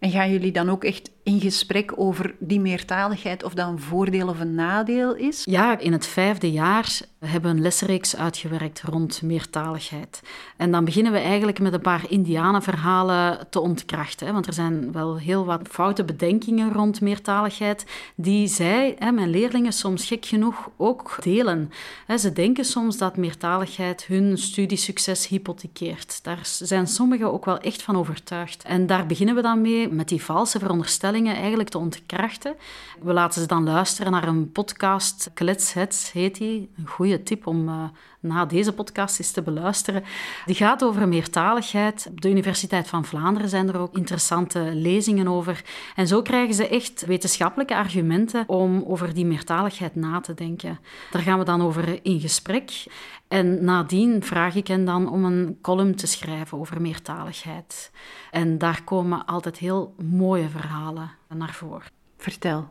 En 0.00 0.10
gaan 0.10 0.30
jullie 0.30 0.52
dan 0.52 0.70
ook 0.70 0.84
echt 0.84 1.10
in 1.24 1.40
gesprek 1.40 1.92
over 1.96 2.34
die 2.38 2.60
meertaligheid, 2.60 3.44
of 3.44 3.54
dat 3.54 3.68
een 3.68 3.80
voordeel 3.80 4.28
of 4.28 4.40
een 4.40 4.54
nadeel 4.54 5.14
is? 5.14 5.42
Ja, 5.44 5.78
in 5.78 5.92
het 5.92 6.06
vijfde 6.06 6.52
jaar 6.52 7.00
hebben 7.18 7.50
we 7.50 7.56
een 7.56 7.62
lesreeks 7.62 8.16
uitgewerkt 8.16 8.82
rond 8.82 9.22
meertaligheid. 9.22 10.22
En 10.56 10.70
dan 10.70 10.84
beginnen 10.84 11.12
we 11.12 11.18
eigenlijk 11.18 11.60
met 11.60 11.72
een 11.72 11.80
paar 11.80 12.04
indianenverhalen 12.08 13.46
te 13.50 13.60
ontkrachten. 13.60 14.32
Want 14.32 14.46
er 14.46 14.52
zijn 14.52 14.92
wel 14.92 15.16
heel 15.16 15.44
wat 15.44 15.68
foute 15.70 16.04
bedenkingen 16.04 16.72
rond 16.72 17.00
meertaligheid, 17.00 17.86
die 18.14 18.46
zij, 18.48 18.96
mijn 18.98 19.30
leerlingen, 19.30 19.72
soms 19.72 20.06
gek 20.06 20.24
genoeg 20.26 20.70
ook 20.76 21.16
delen. 21.22 21.70
Ze 22.18 22.32
denken 22.32 22.64
soms 22.64 22.98
dat 22.98 23.16
meertaligheid 23.16 24.04
hun 24.04 24.38
studiesucces 24.38 25.28
hypothekeert. 25.28 26.24
Daar 26.24 26.40
zijn 26.42 26.86
sommigen 26.86 27.32
ook 27.32 27.44
wel 27.44 27.58
echt 27.58 27.82
van 27.82 27.96
overtuigd. 27.96 28.62
En 28.62 28.86
daar 28.86 29.06
beginnen 29.06 29.34
we 29.34 29.42
dan 29.42 29.60
mee 29.60 29.88
met 29.88 30.08
die 30.08 30.22
valse 30.22 30.58
veronderstellingen 30.58 31.12
eigenlijk 31.22 31.68
te 31.68 31.78
ontkrachten. 31.78 32.56
We 33.00 33.12
laten 33.12 33.40
ze 33.40 33.46
dan 33.46 33.64
luisteren 33.64 34.12
naar 34.12 34.28
een 34.28 34.52
podcast, 34.52 35.30
Kletsheads 35.34 36.12
heet 36.12 36.36
die. 36.36 36.70
Een 36.76 36.86
goede 36.86 37.22
tip 37.22 37.46
om 37.46 37.68
uh, 37.68 37.84
na 38.24 38.44
deze 38.44 38.72
podcast 38.72 39.18
eens 39.18 39.30
te 39.30 39.42
beluisteren. 39.42 40.04
Die 40.46 40.54
gaat 40.54 40.84
over 40.84 41.08
meertaligheid. 41.08 42.06
Op 42.10 42.20
de 42.20 42.30
Universiteit 42.30 42.88
van 42.88 43.04
Vlaanderen 43.04 43.48
zijn 43.48 43.68
er 43.68 43.78
ook 43.78 43.96
interessante 43.96 44.60
lezingen 44.60 45.28
over. 45.28 45.64
En 45.96 46.06
zo 46.06 46.22
krijgen 46.22 46.54
ze 46.54 46.68
echt 46.68 47.06
wetenschappelijke 47.06 47.74
argumenten 47.74 48.44
om 48.46 48.84
over 48.86 49.14
die 49.14 49.26
meertaligheid 49.26 49.94
na 49.94 50.20
te 50.20 50.34
denken. 50.34 50.78
Daar 51.10 51.22
gaan 51.22 51.38
we 51.38 51.44
dan 51.44 51.62
over 51.62 51.98
in 52.02 52.20
gesprek. 52.20 52.84
En 53.28 53.64
nadien 53.64 54.22
vraag 54.22 54.54
ik 54.54 54.66
hen 54.66 54.84
dan 54.84 55.10
om 55.10 55.24
een 55.24 55.58
column 55.62 55.94
te 55.94 56.06
schrijven 56.06 56.58
over 56.58 56.80
meertaligheid. 56.80 57.90
En 58.30 58.58
daar 58.58 58.82
komen 58.84 59.26
altijd 59.26 59.58
heel 59.58 59.94
mooie 60.02 60.48
verhalen 60.48 61.10
naar 61.28 61.52
voren. 61.52 61.86
Vertel. 62.16 62.68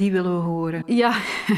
Die 0.00 0.12
willen 0.12 0.36
we 0.36 0.42
horen. 0.42 0.82
Ja, 0.86 1.16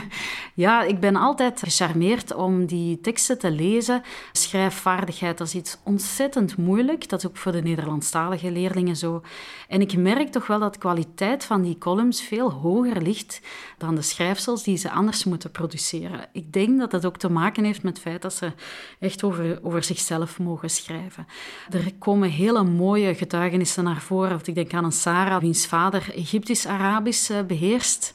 ja, 0.55 0.83
ik 0.83 1.01
ben 1.01 1.17
altijd 1.17 1.63
gecharmeerd 1.65 2.35
om 2.35 2.67
die 2.67 3.01
teksten 3.01 3.39
te 3.39 3.51
lezen. 3.51 4.03
Schrijfvaardigheid, 4.33 5.39
dat 5.39 5.47
is 5.47 5.55
iets 5.55 5.79
ontzettend 5.85 6.57
moeilijk. 6.57 7.09
Dat 7.09 7.19
is 7.19 7.27
ook 7.27 7.37
voor 7.37 7.53
de 7.53 7.63
Nederlandstalige 7.63 8.51
leerlingen 8.51 8.97
zo. 8.97 9.23
En 9.69 9.81
ik 9.81 9.97
merk 9.97 10.29
toch 10.29 10.47
wel 10.47 10.59
dat 10.59 10.73
de 10.73 10.79
kwaliteit 10.79 11.45
van 11.45 11.63
die 11.63 11.79
columns 11.79 12.23
veel 12.23 12.53
hoger 12.53 13.03
ligt 13.03 13.41
dan 13.79 13.95
de 13.95 14.03
schrijfsels 14.03 14.63
die 14.63 14.77
ze 14.77 14.91
anders 14.91 15.25
moeten 15.25 15.51
produceren. 15.51 16.29
Ik 16.33 16.53
denk 16.53 16.79
dat 16.79 16.91
dat 16.91 17.07
ook 17.07 17.17
te 17.17 17.31
maken 17.31 17.65
heeft 17.65 17.83
met 17.83 17.93
het 17.93 18.03
feit 18.03 18.23
dat 18.23 18.35
ze 18.35 18.53
echt 18.99 19.25
over, 19.25 19.59
over 19.63 19.85
zichzelf 19.85 20.39
mogen 20.39 20.71
schrijven. 20.71 21.27
Er 21.71 21.93
komen 21.99 22.31
hele 22.31 22.63
mooie 22.65 23.15
getuigenissen 23.15 23.85
naar 23.85 24.01
voren. 24.01 24.41
Ik 24.45 24.55
denk 24.55 24.75
aan 24.75 24.85
een 24.85 24.93
Sarah, 24.93 25.41
wiens 25.41 25.67
vader 25.67 26.15
Egyptisch-Arabisch 26.15 27.31
eh, 27.31 27.43
beheerst. 27.47 28.15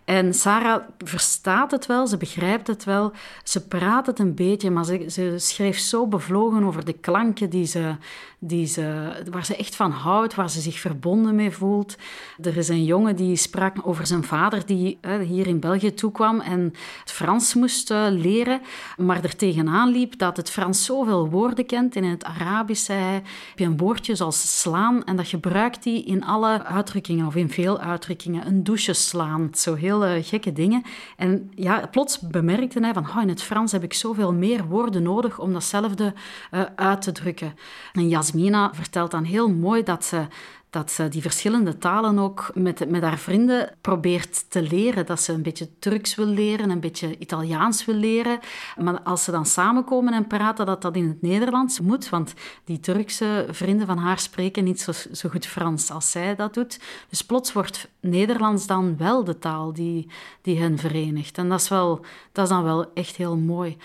En 0.11 0.33
Sarah 0.33 0.83
verstaat 0.97 1.71
het 1.71 1.85
wel, 1.85 2.07
ze 2.07 2.17
begrijpt 2.17 2.67
het 2.67 2.83
wel, 2.83 3.11
ze 3.43 3.67
praat 3.67 4.05
het 4.05 4.19
een 4.19 4.35
beetje, 4.35 4.71
maar 4.71 4.85
ze, 4.85 5.05
ze 5.09 5.33
schreef 5.37 5.79
zo 5.79 6.07
bevlogen 6.07 6.63
over 6.63 6.85
de 6.85 6.93
klanken 6.93 7.49
die 7.49 7.65
ze, 7.65 7.95
die 8.39 8.65
ze, 8.65 9.13
waar 9.29 9.45
ze 9.45 9.55
echt 9.55 9.75
van 9.75 9.91
houdt, 9.91 10.35
waar 10.35 10.49
ze 10.49 10.61
zich 10.61 10.79
verbonden 10.79 11.35
mee 11.35 11.51
voelt. 11.51 11.97
Er 12.41 12.57
is 12.57 12.69
een 12.69 12.83
jongen 12.83 13.15
die 13.15 13.35
sprak 13.35 13.77
over 13.83 14.07
zijn 14.07 14.23
vader 14.23 14.65
die 14.65 14.99
hier 15.27 15.47
in 15.47 15.59
België 15.59 15.93
toekwam 15.93 16.39
en 16.39 16.73
het 16.99 17.11
Frans 17.11 17.53
moest 17.53 17.91
uh, 17.91 18.05
leren, 18.09 18.61
maar 18.97 19.23
er 19.23 19.35
tegenaan 19.35 19.89
liep 19.89 20.17
dat 20.17 20.37
het 20.37 20.49
Frans 20.49 20.85
zoveel 20.85 21.29
woorden 21.29 21.65
kent. 21.65 21.95
En 21.95 22.03
in 22.03 22.09
het 22.09 22.23
Arabisch 22.23 22.87
heb 22.87 23.23
je 23.55 23.65
een 23.65 23.77
woordje 23.77 24.15
zoals 24.15 24.59
slaan 24.61 25.03
en 25.03 25.15
dat 25.15 25.27
gebruikt 25.27 25.83
hij 25.83 26.01
in 26.01 26.23
alle 26.23 26.63
uitdrukkingen 26.63 27.25
of 27.25 27.35
in 27.35 27.49
veel 27.49 27.79
uitdrukkingen. 27.79 28.47
Een 28.47 28.63
douche 28.63 28.93
slaan, 28.93 29.49
zo 29.53 29.73
heel 29.75 29.99
gekke 30.07 30.53
dingen. 30.53 30.83
En 31.17 31.51
ja, 31.55 31.87
plots 31.91 32.19
bemerkte 32.19 32.79
hij 32.79 32.93
van, 32.93 33.09
oh, 33.09 33.21
in 33.21 33.29
het 33.29 33.43
Frans 33.43 33.71
heb 33.71 33.83
ik 33.83 33.93
zoveel 33.93 34.33
meer 34.33 34.65
woorden 34.65 35.03
nodig 35.03 35.39
om 35.39 35.53
datzelfde 35.53 36.13
uh, 36.51 36.61
uit 36.75 37.01
te 37.01 37.11
drukken. 37.11 37.55
En 37.93 38.09
Jasmina 38.09 38.73
vertelt 38.73 39.11
dan 39.11 39.23
heel 39.23 39.49
mooi 39.49 39.83
dat 39.83 40.05
ze 40.05 40.25
dat 40.71 40.91
ze 40.91 41.07
die 41.07 41.21
verschillende 41.21 41.77
talen 41.77 42.19
ook 42.19 42.51
met, 42.53 42.89
met 42.89 43.01
haar 43.01 43.17
vrienden 43.17 43.75
probeert 43.81 44.49
te 44.49 44.61
leren. 44.61 45.05
Dat 45.05 45.21
ze 45.21 45.33
een 45.33 45.41
beetje 45.41 45.69
Turks 45.79 46.15
wil 46.15 46.25
leren, 46.25 46.69
een 46.69 46.79
beetje 46.79 47.17
Italiaans 47.17 47.85
wil 47.85 47.95
leren. 47.95 48.39
Maar 48.77 49.01
als 49.01 49.23
ze 49.23 49.31
dan 49.31 49.45
samenkomen 49.45 50.13
en 50.13 50.27
praten, 50.27 50.65
dat 50.65 50.81
dat 50.81 50.95
in 50.95 51.07
het 51.07 51.21
Nederlands 51.21 51.79
moet. 51.79 52.09
Want 52.09 52.33
die 52.63 52.79
Turkse 52.79 53.45
vrienden 53.49 53.87
van 53.87 53.97
haar 53.97 54.19
spreken 54.19 54.63
niet 54.63 54.81
zo, 54.81 54.91
zo 55.11 55.29
goed 55.29 55.45
Frans 55.45 55.89
als 55.89 56.11
zij 56.11 56.35
dat 56.35 56.53
doet. 56.53 56.79
Dus 57.09 57.21
plots 57.21 57.53
wordt 57.53 57.89
Nederlands 57.99 58.67
dan 58.67 58.97
wel 58.97 59.23
de 59.23 59.39
taal 59.39 59.73
die, 59.73 60.07
die 60.41 60.59
hen 60.59 60.77
verenigt. 60.77 61.37
En 61.37 61.49
dat 61.49 61.61
is, 61.61 61.67
wel, 61.67 62.05
dat 62.31 62.43
is 62.43 62.49
dan 62.49 62.63
wel 62.63 62.93
echt 62.93 63.15
heel 63.15 63.37
mooi. 63.37 63.77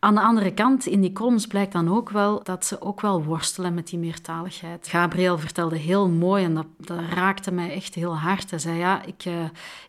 Aan 0.00 0.14
de 0.14 0.20
andere 0.20 0.54
kant, 0.54 0.86
in 0.86 1.00
die 1.00 1.12
columns 1.12 1.46
blijkt 1.46 1.72
dan 1.72 1.96
ook 1.96 2.10
wel 2.10 2.42
dat 2.42 2.64
ze 2.64 2.80
ook 2.80 3.00
wel 3.00 3.24
worstelen 3.24 3.74
met 3.74 3.88
die 3.88 3.98
meertaligheid. 3.98 4.88
Gabriel 4.88 5.38
vertelde 5.38 5.76
heel 5.76 6.08
mooi, 6.08 6.44
en 6.44 6.54
dat, 6.54 6.98
raakte 7.10 7.52
mij 7.52 7.72
echt 7.72 7.94
heel 7.94 8.16
hard. 8.16 8.50
Hij 8.50 8.58
zei, 8.58 8.78
ja, 8.78 9.02
ik, 9.02 9.24
uh, 9.24 9.34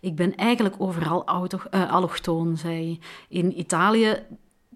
ik 0.01 0.15
ben 0.15 0.35
eigenlijk 0.35 0.75
overal 0.77 1.25
auto, 1.25 1.59
uh, 1.71 1.91
allochtoon, 1.91 2.57
zei 2.57 2.99
In 3.27 3.59
Italië 3.59 4.25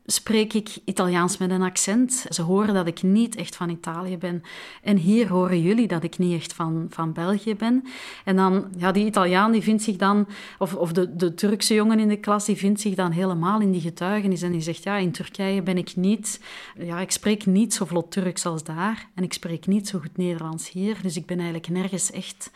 spreek 0.05 0.53
ik 0.53 0.77
Italiaans 0.86 1.38
met 1.38 1.50
een 1.50 1.62
accent. 1.62 2.25
Ze 2.29 2.41
horen 2.41 2.74
dat 2.74 2.88
ik 2.88 3.03
niet 3.03 3.36
echt 3.36 3.55
van 3.55 3.69
Italië 3.69 4.17
ben. 4.17 4.41
En 4.81 4.98
hier 4.98 5.29
horen 5.29 5.62
jullie 5.62 5.88
dat 5.88 6.03
ik 6.03 6.17
niet 6.17 6.33
echt 6.33 6.53
van, 6.53 6.88
van 6.89 7.13
België 7.13 7.55
ben. 7.55 7.83
En 8.25 8.36
dan, 8.36 8.65
ja, 8.77 8.91
die 8.91 9.05
Italiaan 9.05 9.51
die 9.51 9.62
vindt 9.62 9.83
zich 9.83 9.95
dan, 9.95 10.27
of, 10.57 10.75
of 10.75 10.91
de, 10.91 11.15
de 11.15 11.33
Turkse 11.33 11.74
jongen 11.74 12.00
in 12.00 12.07
de 12.07 12.17
klas, 12.17 12.45
die 12.45 12.55
vindt 12.55 12.81
zich 12.81 12.95
dan 12.95 13.12
helemaal 13.12 13.62
in 13.62 13.72
die 13.72 13.81
getuigenis. 13.81 14.41
En 14.41 14.51
die 14.51 14.62
zegt, 14.62 14.83
ja, 14.83 14.98
in 14.98 15.12
Turkije 15.12 15.62
ben 15.62 15.77
ik 15.77 15.95
niet, 15.95 16.39
ja, 16.77 17.00
ik 17.00 17.12
spreek 17.12 17.45
niet 17.45 17.74
zo 17.74 17.86
vlot 17.86 18.12
Turks 18.12 18.45
als 18.45 18.63
daar. 18.63 19.07
En 19.15 19.24
ik 19.24 19.33
spreek 19.33 19.67
niet 19.67 19.88
zo 19.88 20.00
goed 20.00 20.17
Nederlands 20.17 20.72
hier. 20.72 20.98
Dus 21.01 21.15
ik 21.15 21.25
ben 21.25 21.38
eigenlijk 21.38 21.69
nergens 21.69 22.12
echt 22.12 22.51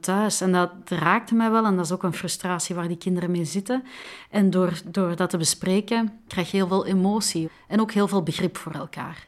thuis. 0.00 0.40
En 0.40 0.52
dat 0.52 0.70
raakte 0.84 1.34
mij 1.34 1.50
wel 1.50 1.64
en 1.64 1.76
dat 1.76 1.84
is 1.84 1.92
ook 1.92 2.02
een 2.02 2.12
frustratie 2.12 2.74
waar 2.74 2.88
die 2.88 2.96
kinderen 2.96 3.30
mee 3.30 3.44
zitten. 3.44 3.84
En 4.30 4.50
door, 4.50 4.80
door 4.84 5.16
dat 5.16 5.30
te 5.30 5.36
bespreken 5.36 6.12
krijg 6.28 6.50
je 6.50 6.56
heel 6.56 6.68
veel 6.68 6.86
emotie 6.86 7.50
en 7.68 7.80
ook 7.80 7.92
heel 7.92 8.08
veel 8.08 8.22
begrip 8.22 8.56
voor 8.56 8.72
elkaar. 8.72 9.26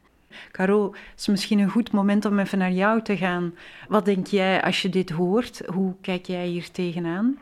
Caro, 0.50 0.94
het 1.11 1.21
is 1.21 1.26
misschien 1.26 1.59
een 1.59 1.71
goed 1.71 1.92
moment 1.92 2.25
om 2.25 2.38
even 2.38 2.59
naar 2.59 2.73
jou 2.73 3.02
te 3.02 3.16
gaan. 3.16 3.54
Wat 3.88 4.04
denk 4.04 4.26
jij 4.26 4.62
als 4.62 4.83
je 4.83 4.88
dit 4.88 5.11
hoort? 5.11 5.62
Hoe 5.66 5.94
kijk 6.00 6.26
jij 6.26 6.47
hier 6.47 6.71
tegenaan? 6.71 7.38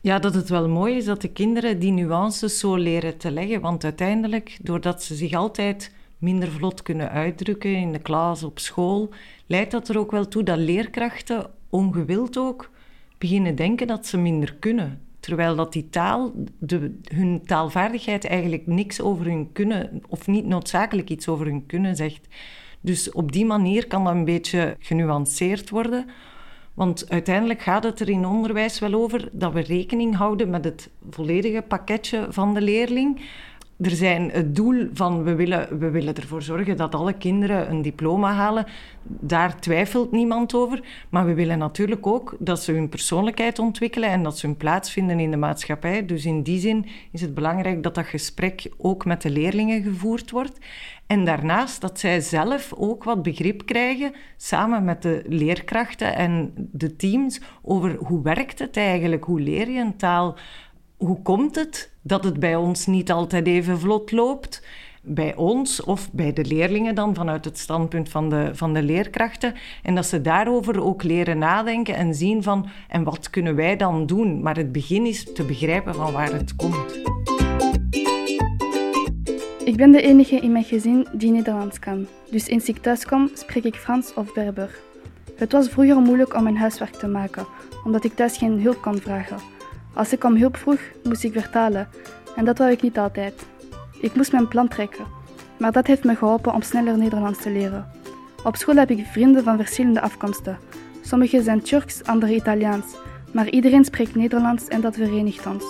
Ja, 0.00 0.18
dat 0.18 0.34
het 0.34 0.48
wel 0.48 0.68
mooi 0.68 0.96
is 0.96 1.04
dat 1.04 1.20
de 1.20 1.32
kinderen 1.32 1.78
die 1.78 1.92
nuances 1.92 2.58
zo 2.58 2.76
leren 2.76 3.16
te 3.16 3.30
leggen. 3.30 3.60
Want 3.60 3.84
uiteindelijk, 3.84 4.58
doordat 4.62 5.02
ze 5.02 5.14
zich 5.14 5.32
altijd 5.32 5.92
minder 6.18 6.50
vlot 6.50 6.82
kunnen 6.82 7.10
uitdrukken 7.10 7.74
in 7.74 7.92
de 7.92 7.98
klas, 7.98 8.42
op 8.42 8.58
school, 8.58 9.10
leidt 9.46 9.70
dat 9.70 9.88
er 9.88 9.98
ook 9.98 10.10
wel 10.10 10.28
toe 10.28 10.42
dat 10.42 10.58
leerkrachten 10.58 11.50
ongewild 11.74 12.38
ook 12.38 12.70
beginnen 13.18 13.54
denken 13.54 13.86
dat 13.86 14.06
ze 14.06 14.18
minder 14.18 14.54
kunnen. 14.54 15.00
Terwijl 15.20 15.56
dat 15.56 15.72
die 15.72 15.88
taal, 15.90 16.32
de, 16.58 16.98
hun 17.14 17.42
taalvaardigheid 17.44 18.26
eigenlijk 18.26 18.66
niks 18.66 19.00
over 19.00 19.24
hun 19.24 19.52
kunnen, 19.52 20.02
of 20.08 20.26
niet 20.26 20.46
noodzakelijk 20.46 21.10
iets 21.10 21.28
over 21.28 21.46
hun 21.46 21.66
kunnen 21.66 21.96
zegt. 21.96 22.28
Dus 22.80 23.12
op 23.12 23.32
die 23.32 23.44
manier 23.44 23.86
kan 23.86 24.04
dat 24.04 24.14
een 24.14 24.24
beetje 24.24 24.76
genuanceerd 24.78 25.70
worden. 25.70 26.06
Want 26.74 27.10
uiteindelijk 27.10 27.62
gaat 27.62 27.84
het 27.84 28.00
er 28.00 28.08
in 28.08 28.26
onderwijs 28.26 28.78
wel 28.78 28.94
over 28.94 29.28
dat 29.32 29.52
we 29.52 29.60
rekening 29.60 30.16
houden 30.16 30.50
met 30.50 30.64
het 30.64 30.90
volledige 31.10 31.62
pakketje 31.62 32.26
van 32.30 32.54
de 32.54 32.60
leerling 32.60 33.20
er 33.80 33.90
zijn 33.90 34.30
het 34.30 34.56
doel 34.56 34.88
van 34.92 35.22
we 35.22 35.34
willen, 35.34 35.78
we 35.78 35.90
willen 35.90 36.14
ervoor 36.14 36.42
zorgen 36.42 36.76
dat 36.76 36.94
alle 36.94 37.12
kinderen 37.12 37.70
een 37.70 37.82
diploma 37.82 38.32
halen. 38.32 38.66
Daar 39.02 39.60
twijfelt 39.60 40.12
niemand 40.12 40.54
over. 40.54 40.80
Maar 41.08 41.26
we 41.26 41.34
willen 41.34 41.58
natuurlijk 41.58 42.06
ook 42.06 42.36
dat 42.38 42.62
ze 42.62 42.72
hun 42.72 42.88
persoonlijkheid 42.88 43.58
ontwikkelen 43.58 44.08
en 44.08 44.22
dat 44.22 44.38
ze 44.38 44.46
hun 44.46 44.56
plaats 44.56 44.90
vinden 44.90 45.20
in 45.20 45.30
de 45.30 45.36
maatschappij. 45.36 46.06
Dus 46.06 46.24
in 46.24 46.42
die 46.42 46.60
zin 46.60 46.86
is 47.10 47.20
het 47.20 47.34
belangrijk 47.34 47.82
dat 47.82 47.94
dat 47.94 48.06
gesprek 48.06 48.70
ook 48.76 49.04
met 49.04 49.22
de 49.22 49.30
leerlingen 49.30 49.82
gevoerd 49.82 50.30
wordt. 50.30 50.58
En 51.06 51.24
daarnaast 51.24 51.80
dat 51.80 51.98
zij 51.98 52.20
zelf 52.20 52.72
ook 52.76 53.04
wat 53.04 53.22
begrip 53.22 53.66
krijgen, 53.66 54.12
samen 54.36 54.84
met 54.84 55.02
de 55.02 55.22
leerkrachten 55.26 56.16
en 56.16 56.52
de 56.56 56.96
teams, 56.96 57.40
over 57.62 57.96
hoe 57.96 58.22
werkt 58.22 58.58
het 58.58 58.76
eigenlijk, 58.76 59.24
hoe 59.24 59.40
leer 59.40 59.70
je 59.70 59.80
een 59.80 59.96
taal 59.96 60.36
hoe 60.96 61.22
komt 61.22 61.54
het 61.54 61.93
dat 62.06 62.24
het 62.24 62.40
bij 62.40 62.56
ons 62.56 62.86
niet 62.86 63.10
altijd 63.10 63.46
even 63.46 63.78
vlot 63.78 64.12
loopt? 64.12 64.62
Bij 65.02 65.34
ons 65.34 65.82
of 65.82 66.12
bij 66.12 66.32
de 66.32 66.44
leerlingen 66.44 66.94
dan 66.94 67.14
vanuit 67.14 67.44
het 67.44 67.58
standpunt 67.58 68.08
van 68.08 68.30
de, 68.30 68.50
van 68.52 68.74
de 68.74 68.82
leerkrachten. 68.82 69.54
En 69.82 69.94
dat 69.94 70.06
ze 70.06 70.20
daarover 70.20 70.82
ook 70.82 71.02
leren 71.02 71.38
nadenken 71.38 71.94
en 71.94 72.14
zien 72.14 72.42
van 72.42 72.68
en 72.88 73.04
wat 73.04 73.30
kunnen 73.30 73.54
wij 73.54 73.76
dan 73.76 74.06
doen? 74.06 74.42
Maar 74.42 74.56
het 74.56 74.72
begin 74.72 75.06
is 75.06 75.32
te 75.32 75.42
begrijpen 75.42 75.94
van 75.94 76.12
waar 76.12 76.32
het 76.32 76.56
komt. 76.56 76.98
Ik 79.64 79.76
ben 79.76 79.90
de 79.90 80.02
enige 80.02 80.36
in 80.36 80.52
mijn 80.52 80.64
gezin 80.64 81.06
die 81.12 81.30
Nederlands 81.30 81.78
kan. 81.78 82.06
Dus 82.30 82.46
eens 82.46 82.68
ik 82.68 82.78
thuis 82.78 83.04
kom, 83.04 83.30
spreek 83.34 83.64
ik 83.64 83.74
Frans 83.74 84.14
of 84.14 84.32
Berber. 84.32 84.78
Het 85.36 85.52
was 85.52 85.68
vroeger 85.68 85.96
moeilijk 85.96 86.34
om 86.34 86.42
mijn 86.42 86.56
huiswerk 86.56 86.94
te 86.94 87.06
maken, 87.06 87.46
omdat 87.84 88.04
ik 88.04 88.14
thuis 88.14 88.36
geen 88.36 88.60
hulp 88.60 88.82
kon 88.82 88.98
vragen. 88.98 89.36
Als 89.94 90.12
ik 90.12 90.24
om 90.24 90.36
hulp 90.36 90.56
vroeg, 90.56 90.80
moest 91.02 91.24
ik 91.24 91.32
vertalen. 91.32 91.88
En 92.36 92.44
dat 92.44 92.58
wou 92.58 92.70
ik 92.70 92.82
niet 92.82 92.98
altijd. 92.98 93.46
Ik 94.00 94.14
moest 94.14 94.32
mijn 94.32 94.48
plan 94.48 94.68
trekken. 94.68 95.04
Maar 95.58 95.72
dat 95.72 95.86
heeft 95.86 96.04
me 96.04 96.16
geholpen 96.16 96.54
om 96.54 96.62
sneller 96.62 96.98
Nederlands 96.98 97.42
te 97.42 97.50
leren. 97.50 97.86
Op 98.44 98.56
school 98.56 98.76
heb 98.76 98.90
ik 98.90 99.06
vrienden 99.06 99.44
van 99.44 99.56
verschillende 99.56 100.00
afkomsten. 100.00 100.58
Sommigen 101.02 101.42
zijn 101.42 101.62
Turks, 101.62 102.04
anderen 102.04 102.34
Italiaans. 102.34 102.86
Maar 103.32 103.48
iedereen 103.48 103.84
spreekt 103.84 104.14
Nederlands 104.14 104.68
en 104.68 104.80
dat 104.80 104.94
verenigt 104.94 105.46
ons. 105.46 105.64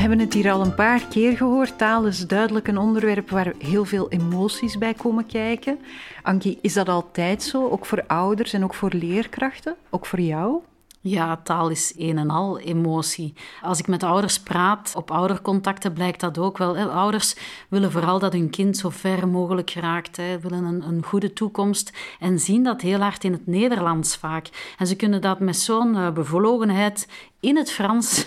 Hebben 0.00 0.18
het 0.18 0.34
hier 0.34 0.52
al 0.52 0.60
een 0.60 0.74
paar 0.74 1.06
keer 1.06 1.36
gehoord. 1.36 1.78
Taal 1.78 2.06
is 2.06 2.26
duidelijk 2.26 2.68
een 2.68 2.78
onderwerp 2.78 3.30
waar 3.30 3.52
heel 3.58 3.84
veel 3.84 4.08
emoties 4.08 4.78
bij 4.78 4.94
komen 4.94 5.26
kijken. 5.26 5.78
Ankie, 6.22 6.58
is 6.60 6.72
dat 6.72 6.88
altijd 6.88 7.42
zo? 7.42 7.68
Ook 7.68 7.86
voor 7.86 8.04
ouders 8.06 8.52
en 8.52 8.64
ook 8.64 8.74
voor 8.74 8.90
leerkrachten? 8.92 9.76
Ook 9.90 10.06
voor 10.06 10.20
jou? 10.20 10.60
Ja, 11.02 11.36
taal 11.36 11.68
is 11.68 11.92
een 11.96 12.18
en 12.18 12.30
al 12.30 12.58
emotie. 12.58 13.34
Als 13.62 13.78
ik 13.78 13.86
met 13.86 14.02
ouders 14.02 14.40
praat, 14.40 14.92
op 14.96 15.10
oudercontacten 15.10 15.92
blijkt 15.92 16.20
dat 16.20 16.38
ook 16.38 16.58
wel. 16.58 16.76
Ouders 16.76 17.36
willen 17.68 17.90
vooral 17.90 18.18
dat 18.18 18.32
hun 18.32 18.50
kind 18.50 18.76
zo 18.76 18.88
ver 18.90 19.28
mogelijk 19.28 19.70
geraakt, 19.70 20.16
hè. 20.16 20.40
willen 20.40 20.64
een, 20.64 20.82
een 20.82 21.02
goede 21.04 21.32
toekomst 21.32 21.92
en 22.18 22.38
zien 22.38 22.62
dat 22.62 22.80
heel 22.80 23.00
hard 23.00 23.24
in 23.24 23.32
het 23.32 23.46
Nederlands 23.46 24.16
vaak. 24.16 24.74
En 24.78 24.86
ze 24.86 24.96
kunnen 24.96 25.20
dat 25.20 25.40
met 25.40 25.56
zo'n 25.56 25.94
uh, 25.94 26.10
bevlogenheid 26.10 27.08
in 27.40 27.56
het 27.56 27.72
Frans 27.72 28.26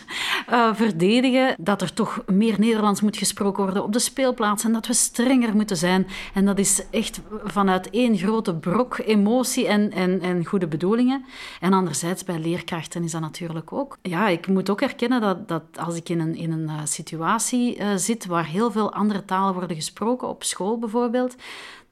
uh, 0.49 0.73
verdedigen 0.73 1.55
dat 1.59 1.81
er 1.81 1.93
toch 1.93 2.23
meer 2.25 2.59
Nederlands 2.59 3.01
moet 3.01 3.17
gesproken 3.17 3.63
worden 3.63 3.83
op 3.83 3.93
de 3.93 3.99
speelplaats 3.99 4.63
en 4.63 4.73
dat 4.73 4.87
we 4.87 4.93
strenger 4.93 5.55
moeten 5.55 5.77
zijn. 5.77 6.07
En 6.33 6.45
dat 6.45 6.59
is 6.59 6.83
echt 6.89 7.21
vanuit 7.43 7.89
één 7.89 8.17
grote 8.17 8.55
brok 8.55 8.97
emotie 8.97 9.67
en, 9.67 9.91
en, 9.91 10.21
en 10.21 10.45
goede 10.45 10.67
bedoelingen. 10.67 11.25
En 11.59 11.73
anderzijds 11.73 12.23
bij 12.23 12.39
leerkrachten 12.39 13.03
is 13.03 13.11
dat 13.11 13.21
natuurlijk 13.21 13.73
ook. 13.73 13.97
Ja, 14.01 14.27
ik 14.27 14.47
moet 14.47 14.69
ook 14.69 14.81
erkennen 14.81 15.21
dat, 15.21 15.47
dat 15.47 15.63
als 15.79 15.95
ik 15.95 16.09
in 16.09 16.19
een, 16.19 16.35
in 16.35 16.51
een 16.51 16.69
uh, 16.69 16.79
situatie 16.83 17.79
uh, 17.79 17.95
zit 17.95 18.25
waar 18.25 18.45
heel 18.45 18.71
veel 18.71 18.93
andere 18.93 19.25
talen 19.25 19.53
worden 19.53 19.75
gesproken, 19.75 20.27
op 20.27 20.43
school 20.43 20.79
bijvoorbeeld, 20.79 21.35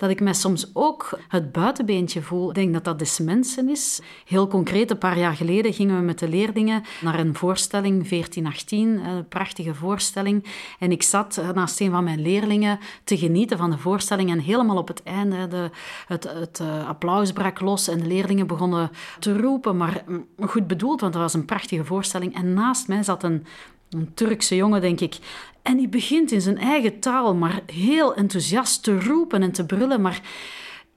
dat 0.01 0.09
ik 0.09 0.19
mij 0.19 0.33
soms 0.33 0.69
ook 0.73 1.19
het 1.27 1.51
buitenbeentje 1.51 2.21
voel. 2.21 2.49
Ik 2.49 2.55
denk 2.55 2.73
dat 2.73 2.83
dat 2.83 2.99
des 2.99 3.19
mensen 3.19 3.69
is. 3.69 4.01
Heel 4.25 4.47
concreet, 4.47 4.91
een 4.91 4.97
paar 4.97 5.17
jaar 5.17 5.35
geleden 5.35 5.73
gingen 5.73 5.95
we 5.95 6.01
met 6.01 6.19
de 6.19 6.29
leerlingen 6.29 6.83
naar 7.01 7.19
een 7.19 7.35
voorstelling, 7.35 8.09
1418, 8.09 9.05
een 9.05 9.27
prachtige 9.27 9.75
voorstelling. 9.75 10.45
En 10.79 10.91
ik 10.91 11.03
zat 11.03 11.41
naast 11.53 11.79
een 11.79 11.91
van 11.91 12.03
mijn 12.03 12.21
leerlingen 12.21 12.79
te 13.03 13.17
genieten 13.17 13.57
van 13.57 13.69
de 13.69 13.77
voorstelling 13.77 14.29
en 14.29 14.39
helemaal 14.39 14.77
op 14.77 14.87
het 14.87 15.03
einde, 15.03 15.47
de, 15.47 15.69
het, 16.07 16.23
het 16.23 16.59
uh, 16.61 16.87
applaus 16.87 17.31
brak 17.31 17.59
los 17.59 17.87
en 17.87 17.99
de 17.99 18.07
leerlingen 18.07 18.47
begonnen 18.47 18.91
te 19.19 19.37
roepen, 19.37 19.77
maar 19.77 20.03
goed 20.39 20.67
bedoeld, 20.67 21.01
want 21.01 21.13
dat 21.13 21.21
was 21.21 21.33
een 21.33 21.45
prachtige 21.45 21.85
voorstelling. 21.85 22.35
En 22.35 22.53
naast 22.53 22.87
mij 22.87 23.03
zat 23.03 23.23
een 23.23 23.45
een 23.91 24.13
Turkse 24.13 24.55
jongen, 24.55 24.81
denk 24.81 24.99
ik. 24.99 25.17
En 25.61 25.77
die 25.77 25.87
begint 25.87 26.31
in 26.31 26.41
zijn 26.41 26.57
eigen 26.57 26.99
taal, 26.99 27.35
maar 27.35 27.61
heel 27.65 28.15
enthousiast 28.15 28.83
te 28.83 28.99
roepen 28.99 29.41
en 29.41 29.51
te 29.51 29.65
brullen. 29.65 30.01
Maar 30.01 30.21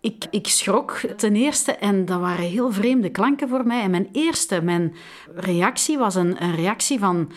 ik, 0.00 0.24
ik 0.30 0.48
schrok 0.48 1.00
ten 1.16 1.36
eerste 1.36 1.72
en 1.72 2.04
dat 2.04 2.20
waren 2.20 2.44
heel 2.44 2.72
vreemde 2.72 3.10
klanken 3.10 3.48
voor 3.48 3.66
mij. 3.66 3.82
En 3.82 3.90
mijn 3.90 4.08
eerste, 4.12 4.62
mijn 4.62 4.94
reactie 5.34 5.98
was 5.98 6.14
een, 6.14 6.36
reactie 6.54 6.98
van 6.98 7.32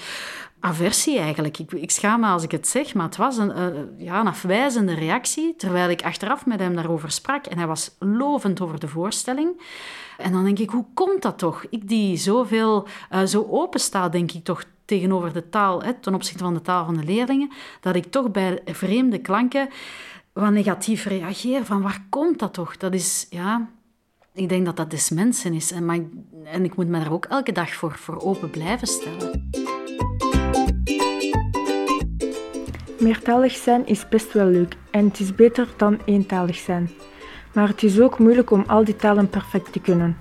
aversie 0.60 1.20
eigenlijk. 1.20 1.60
Ik, 1.60 1.72
ik 1.72 1.92
schaam 1.92 2.20
me 2.20 2.28
als 2.28 2.44
ik 2.44 2.52
het 2.52 2.68
zeg, 2.68 2.94
maar 2.94 3.06
het 3.06 3.16
was 3.16 3.38
een, 3.38 3.50
uh, 3.58 4.06
ja, 4.06 4.20
een 4.20 4.28
afwijzende 4.28 4.94
reactie. 4.94 5.56
Terwijl 5.56 5.90
ik 5.90 6.04
achteraf 6.04 6.46
met 6.46 6.60
hem 6.60 6.76
daarover 6.76 7.12
sprak 7.12 7.46
en 7.46 7.58
hij 7.58 7.68
was 7.68 7.96
lovend 8.00 8.62
over 8.62 8.80
de 8.80 8.88
voorstelling. 8.88 9.62
En 10.18 10.32
dan 10.32 10.44
denk 10.44 10.60
ik, 10.60 10.70
hoe 10.70 10.86
komt 10.94 11.22
dat 11.22 11.38
toch? 11.38 11.66
Ik 11.70 11.88
die 11.88 12.18
zoveel, 12.18 12.88
uh, 13.12 13.24
zo 13.24 13.48
open 13.50 13.80
sta, 13.80 14.10
denk 14.10 14.32
ik 14.32 14.44
toch 14.44 14.64
tegenover 14.88 15.34
de 15.34 15.50
taal, 15.50 15.82
hè, 15.84 15.94
ten 15.94 16.14
opzichte 16.14 16.44
van 16.44 16.54
de 16.54 16.62
taal 16.62 16.86
van 16.86 16.98
de 16.98 17.04
leerlingen, 17.04 17.52
dat 17.82 17.96
ik 17.96 18.06
toch 18.06 18.32
bij 18.32 18.62
vreemde 18.66 19.18
klanken 19.18 19.70
wat 20.34 20.52
negatief 20.52 21.06
reageer. 21.06 21.66
Van 21.66 21.82
waar 21.82 22.06
komt 22.10 22.40
dat 22.40 22.54
toch? 22.54 22.78
Dat 22.78 22.94
is, 22.94 23.28
ja, 23.30 23.70
ik 24.34 24.50
denk 24.50 24.66
dat 24.66 24.76
dat 24.76 24.92
des 24.92 25.10
mensen 25.10 25.54
is. 25.54 25.72
En, 25.72 25.86
maar, 25.86 26.00
en 26.44 26.64
ik 26.64 26.76
moet 26.76 26.88
me 26.88 27.00
daar 27.00 27.12
ook 27.12 27.26
elke 27.26 27.52
dag 27.52 27.74
voor, 27.74 27.96
voor 27.98 28.22
open 28.22 28.50
blijven 28.50 28.88
stellen. 28.88 29.50
Meertalig 33.00 33.56
zijn 33.56 33.86
is 33.86 34.10
best 34.10 34.34
wel 34.34 34.46
leuk 34.46 34.76
en 34.92 35.06
het 35.06 35.20
is 35.20 35.36
beter 35.36 35.68
dan 35.78 36.00
eentalig 36.06 36.56
zijn. 36.56 36.90
Maar 37.54 37.68
het 37.68 37.84
is 37.84 38.00
ook 38.00 38.20
moeilijk 38.20 38.52
om 38.52 38.64
al 38.68 38.84
die 38.84 38.96
talen 38.96 39.30
perfect 39.30 39.72
te 39.72 39.80
kunnen. 39.80 40.18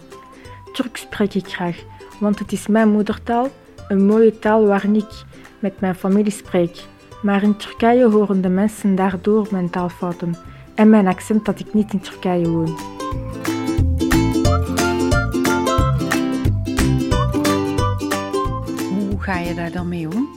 Turks 0.73 1.01
spreek 1.01 1.35
ik 1.35 1.47
graag, 1.47 1.83
want 2.21 2.39
het 2.39 2.53
is 2.53 2.67
mijn 2.67 2.89
moedertaal 2.89 3.51
een 3.89 4.07
mooie 4.07 4.39
taal 4.39 4.67
waarin 4.67 4.95
ik 4.95 5.25
met 5.59 5.81
mijn 5.81 5.95
familie 5.95 6.33
spreek. 6.33 6.85
Maar 7.23 7.43
in 7.43 7.57
Turkije 7.57 8.09
horen 8.09 8.41
de 8.41 8.49
mensen 8.49 8.95
daardoor 8.95 9.47
mijn 9.51 9.71
taalfouten 9.71 10.37
en 10.75 10.91
mijn 10.91 11.07
accent 11.07 11.45
dat 11.45 11.59
ik 11.61 11.75
niet 11.75 11.93
in 11.93 12.01
Turkije 12.01 12.49
woon. 12.49 12.79
Hoe 19.09 19.19
ga 19.19 19.39
je 19.39 19.55
daar 19.55 19.73
dan 19.73 19.89
mee 19.89 20.09
om? 20.09 20.29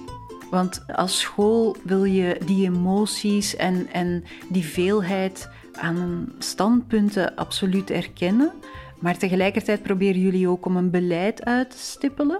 Want 0.49 0.83
als 0.95 1.19
school 1.19 1.75
wil 1.83 2.03
je 2.03 2.37
die 2.45 2.65
emoties 2.65 3.55
en, 3.55 3.87
en 3.91 4.23
die 4.49 4.65
veelheid 4.65 5.49
aan 5.73 6.31
standpunten 6.39 7.35
absoluut 7.35 7.89
erkennen. 7.89 8.51
Maar 8.99 9.17
tegelijkertijd 9.17 9.83
proberen 9.83 10.21
jullie 10.21 10.47
ook 10.47 10.65
om 10.65 10.77
een 10.77 10.89
beleid 10.89 11.45
uit 11.45 11.69
te 11.71 11.77
stippelen. 11.77 12.39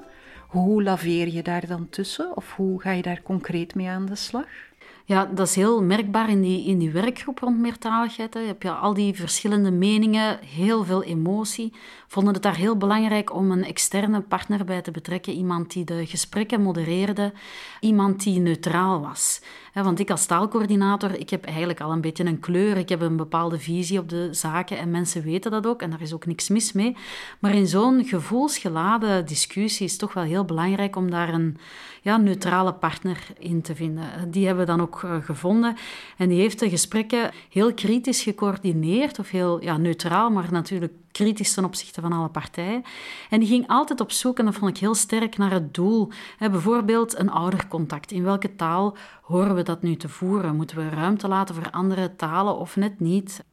Hoe 0.49 0.83
laveer 0.83 1.27
je 1.27 1.41
daar 1.41 1.67
dan 1.67 1.89
tussen? 1.89 2.35
Of 2.35 2.53
hoe 2.55 2.81
ga 2.81 2.91
je 2.91 3.01
daar 3.01 3.21
concreet 3.21 3.75
mee 3.75 3.87
aan 3.87 4.05
de 4.05 4.15
slag? 4.15 4.47
Ja, 5.05 5.25
dat 5.25 5.47
is 5.47 5.55
heel 5.55 5.83
merkbaar 5.83 6.29
in 6.29 6.41
die, 6.41 6.65
in 6.65 6.77
die 6.77 6.91
werkgroep 6.91 7.39
rond 7.39 7.59
meertaligheid. 7.59 8.33
Hè. 8.33 8.39
Je 8.39 8.71
al 8.71 8.93
die 8.93 9.13
verschillende 9.13 9.71
meningen, 9.71 10.39
heel 10.39 10.83
veel 10.83 11.03
emotie. 11.03 11.73
Vonden 12.07 12.33
het 12.33 12.43
daar 12.43 12.55
heel 12.55 12.77
belangrijk 12.77 13.33
om 13.33 13.51
een 13.51 13.63
externe 13.63 14.21
partner 14.21 14.65
bij 14.65 14.81
te 14.81 14.91
betrekken. 14.91 15.33
Iemand 15.33 15.71
die 15.71 15.83
de 15.83 16.05
gesprekken 16.05 16.61
modereerde, 16.61 17.33
iemand 17.79 18.23
die 18.23 18.39
neutraal 18.39 19.01
was. 19.01 19.41
Want 19.73 19.99
ik 19.99 20.11
als 20.11 20.25
taalcoördinator, 20.25 21.19
ik 21.19 21.29
heb 21.29 21.45
eigenlijk 21.45 21.81
al 21.81 21.91
een 21.91 22.01
beetje 22.01 22.25
een 22.25 22.39
kleur. 22.39 22.77
Ik 22.77 22.89
heb 22.89 23.01
een 23.01 23.17
bepaalde 23.17 23.59
visie 23.59 23.99
op 23.99 24.09
de 24.09 24.27
zaken 24.31 24.77
en 24.77 24.91
mensen 24.91 25.23
weten 25.23 25.51
dat 25.51 25.67
ook. 25.67 25.81
En 25.81 25.89
daar 25.89 26.01
is 26.01 26.13
ook 26.13 26.25
niks 26.25 26.49
mis 26.49 26.71
mee. 26.71 26.95
Maar 27.39 27.55
in 27.55 27.67
zo'n 27.67 28.05
gevoelsgeladen 28.05 29.25
discussie 29.25 29.85
is 29.85 29.91
het 29.91 29.99
toch 29.99 30.13
wel 30.13 30.23
heel 30.23 30.45
belangrijk 30.45 30.95
om 30.95 31.11
daar 31.11 31.33
een 31.33 31.57
ja, 32.01 32.17
neutrale 32.17 32.73
partner 32.73 33.27
in 33.39 33.61
te 33.61 33.75
vinden. 33.75 34.31
Die 34.31 34.45
hebben 34.45 34.65
we 34.65 34.71
dan 34.71 34.81
ook 34.81 35.03
eh, 35.03 35.15
gevonden. 35.21 35.75
En 36.17 36.29
die 36.29 36.39
heeft 36.39 36.59
de 36.59 36.69
gesprekken 36.69 37.31
heel 37.49 37.73
kritisch 37.73 38.21
gecoördineerd, 38.21 39.19
of 39.19 39.29
heel 39.29 39.63
ja, 39.63 39.77
neutraal, 39.77 40.29
maar 40.29 40.47
natuurlijk 40.51 40.93
kritisch 41.23 41.53
ten 41.53 41.65
opzichte 41.65 42.01
van 42.01 42.13
alle 42.13 42.29
partijen. 42.29 42.83
En 43.29 43.39
die 43.39 43.49
ging 43.49 43.67
altijd 43.67 44.01
op 44.01 44.11
zoek, 44.11 44.39
en 44.39 44.45
dat 44.45 44.55
vond 44.55 44.69
ik 44.69 44.77
heel 44.77 44.95
sterk, 44.95 45.37
naar 45.37 45.51
het 45.51 45.73
doel. 45.73 46.11
bijvoorbeeld 46.39 47.17
een 47.17 47.29
oudercontact. 47.29 48.11
In 48.11 48.23
welke 48.23 48.55
taal 48.55 48.97
horen 49.21 49.55
we 49.55 49.63
dat 49.63 49.81
nu 49.81 49.95
te 49.95 50.09
voeren? 50.09 50.55
Moeten 50.55 50.77
we 50.77 50.89
ruimte 50.89 51.27
laten 51.27 51.55
voor 51.55 51.71
andere 51.71 52.15
talen 52.15 52.57
of 52.57 52.75
net 52.75 52.99
niet? 52.99 53.43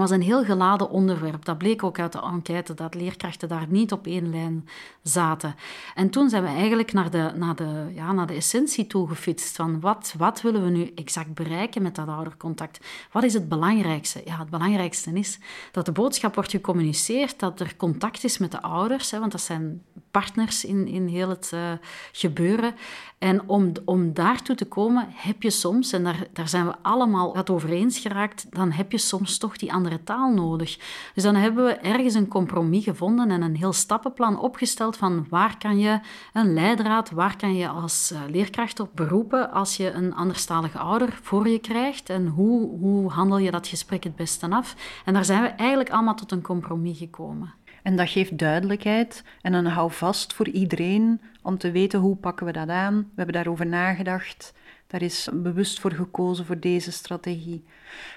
Het 0.00 0.08
was 0.08 0.18
een 0.18 0.22
heel 0.22 0.44
geladen 0.44 0.90
onderwerp. 0.90 1.44
Dat 1.44 1.58
bleek 1.58 1.82
ook 1.82 1.98
uit 1.98 2.12
de 2.12 2.20
enquête, 2.20 2.74
dat 2.74 2.94
leerkrachten 2.94 3.48
daar 3.48 3.66
niet 3.68 3.92
op 3.92 4.06
één 4.06 4.30
lijn 4.30 4.68
zaten. 5.02 5.54
En 5.94 6.10
toen 6.10 6.28
zijn 6.28 6.42
we 6.42 6.48
eigenlijk 6.48 6.92
naar 6.92 7.10
de, 7.10 7.32
naar 7.36 7.56
de, 7.56 7.90
ja, 7.94 8.12
naar 8.12 8.26
de 8.26 8.34
essentie 8.34 8.86
toe 8.86 9.08
gefietst. 9.08 9.56
Van 9.56 9.80
wat, 9.80 10.14
wat 10.18 10.40
willen 10.40 10.64
we 10.64 10.70
nu 10.70 10.92
exact 10.94 11.34
bereiken 11.34 11.82
met 11.82 11.94
dat 11.94 12.08
oudercontact? 12.08 12.86
Wat 13.12 13.22
is 13.22 13.34
het 13.34 13.48
belangrijkste? 13.48 14.22
Ja, 14.24 14.38
het 14.38 14.50
belangrijkste 14.50 15.12
is 15.12 15.38
dat 15.72 15.86
de 15.86 15.92
boodschap 15.92 16.34
wordt 16.34 16.50
gecommuniceerd, 16.50 17.38
dat 17.38 17.60
er 17.60 17.76
contact 17.76 18.24
is 18.24 18.38
met 18.38 18.50
de 18.50 18.62
ouders, 18.62 19.10
hè, 19.10 19.18
want 19.18 19.32
dat 19.32 19.40
zijn 19.40 19.82
partners 20.10 20.64
in, 20.64 20.86
in 20.88 21.06
heel 21.06 21.28
het 21.28 21.50
uh, 21.54 21.72
gebeuren. 22.12 22.74
En 23.18 23.48
om, 23.48 23.72
om 23.84 24.12
daartoe 24.12 24.56
te 24.56 24.64
komen, 24.64 25.08
heb 25.10 25.42
je 25.42 25.50
soms, 25.50 25.92
en 25.92 26.04
daar, 26.04 26.26
daar 26.32 26.48
zijn 26.48 26.66
we 26.66 26.74
allemaal 26.82 27.36
het 27.36 27.50
over 27.50 27.70
eens 27.70 27.98
geraakt, 27.98 28.46
dan 28.50 28.70
heb 28.70 28.92
je 28.92 28.98
soms 28.98 29.38
toch 29.38 29.56
die 29.56 29.72
andere 29.84 30.04
taal 30.04 30.34
nodig. 30.34 30.78
Dus 31.14 31.22
dan 31.22 31.34
hebben 31.34 31.64
we 31.64 31.72
ergens 31.72 32.14
een 32.14 32.28
compromis 32.28 32.84
gevonden 32.84 33.30
en 33.30 33.42
een 33.42 33.56
heel 33.56 33.72
stappenplan 33.72 34.38
opgesteld 34.38 34.96
van 34.96 35.26
waar 35.28 35.58
kan 35.58 35.78
je 35.78 36.00
een 36.32 36.54
leidraad, 36.54 37.10
waar 37.10 37.36
kan 37.36 37.54
je 37.54 37.68
als 37.68 38.10
eh, 38.10 38.20
leerkracht 38.28 38.80
op 38.80 38.90
beroepen 38.94 39.50
als 39.50 39.76
je 39.76 39.90
een 39.90 40.14
anderstalige 40.14 40.78
ouder 40.78 41.18
voor 41.22 41.48
je 41.48 41.58
krijgt 41.58 42.10
en 42.10 42.26
hoe, 42.26 42.78
hoe 42.78 43.10
handel 43.10 43.38
je 43.38 43.50
dat 43.50 43.66
gesprek 43.66 44.04
het 44.04 44.16
beste 44.16 44.50
af. 44.50 44.76
En 45.04 45.14
daar 45.14 45.24
zijn 45.24 45.42
we 45.42 45.48
eigenlijk 45.48 45.90
allemaal 45.90 46.14
tot 46.14 46.32
een 46.32 46.42
compromis 46.42 46.98
gekomen. 46.98 47.54
En 47.82 47.96
dat 47.96 48.08
geeft 48.08 48.38
duidelijkheid 48.38 49.24
en 49.40 49.52
een 49.52 49.66
houvast 49.66 50.32
voor 50.32 50.48
iedereen 50.48 51.20
om 51.42 51.58
te 51.58 51.70
weten 51.70 52.00
hoe 52.00 52.16
pakken 52.16 52.46
we 52.46 52.52
dat 52.52 52.68
aan. 52.68 52.96
We 52.96 53.12
hebben 53.16 53.34
daarover 53.34 53.66
nagedacht. 53.66 54.52
Daar 54.86 55.02
is 55.02 55.28
bewust 55.32 55.80
voor 55.80 55.92
gekozen 55.92 56.44
voor 56.44 56.60
deze 56.60 56.92
strategie. 56.92 57.64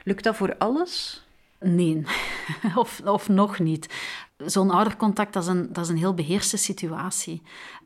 Lukt 0.03 0.23
dat 0.23 0.35
voor 0.35 0.57
alles? 0.57 1.26
Nee, 1.59 2.03
of, 2.75 3.01
of 3.05 3.29
nog 3.29 3.59
niet. 3.59 3.93
Zo'n 4.37 4.71
oudercontact, 4.71 5.33
dat 5.33 5.43
is, 5.43 5.49
een, 5.49 5.73
dat 5.73 5.83
is 5.83 5.89
een 5.89 5.97
heel 5.97 6.13
beheerste 6.13 6.57
situatie. 6.57 7.41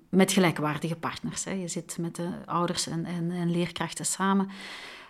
Met 0.09 0.31
gelijkwaardige 0.31 0.95
partners. 0.95 1.43
Hè. 1.43 1.51
Je 1.51 1.67
zit 1.67 1.97
met 1.99 2.15
de 2.15 2.29
ouders 2.45 2.87
en, 2.87 3.05
en, 3.05 3.31
en 3.31 3.51
leerkrachten 3.51 4.05
samen. 4.05 4.49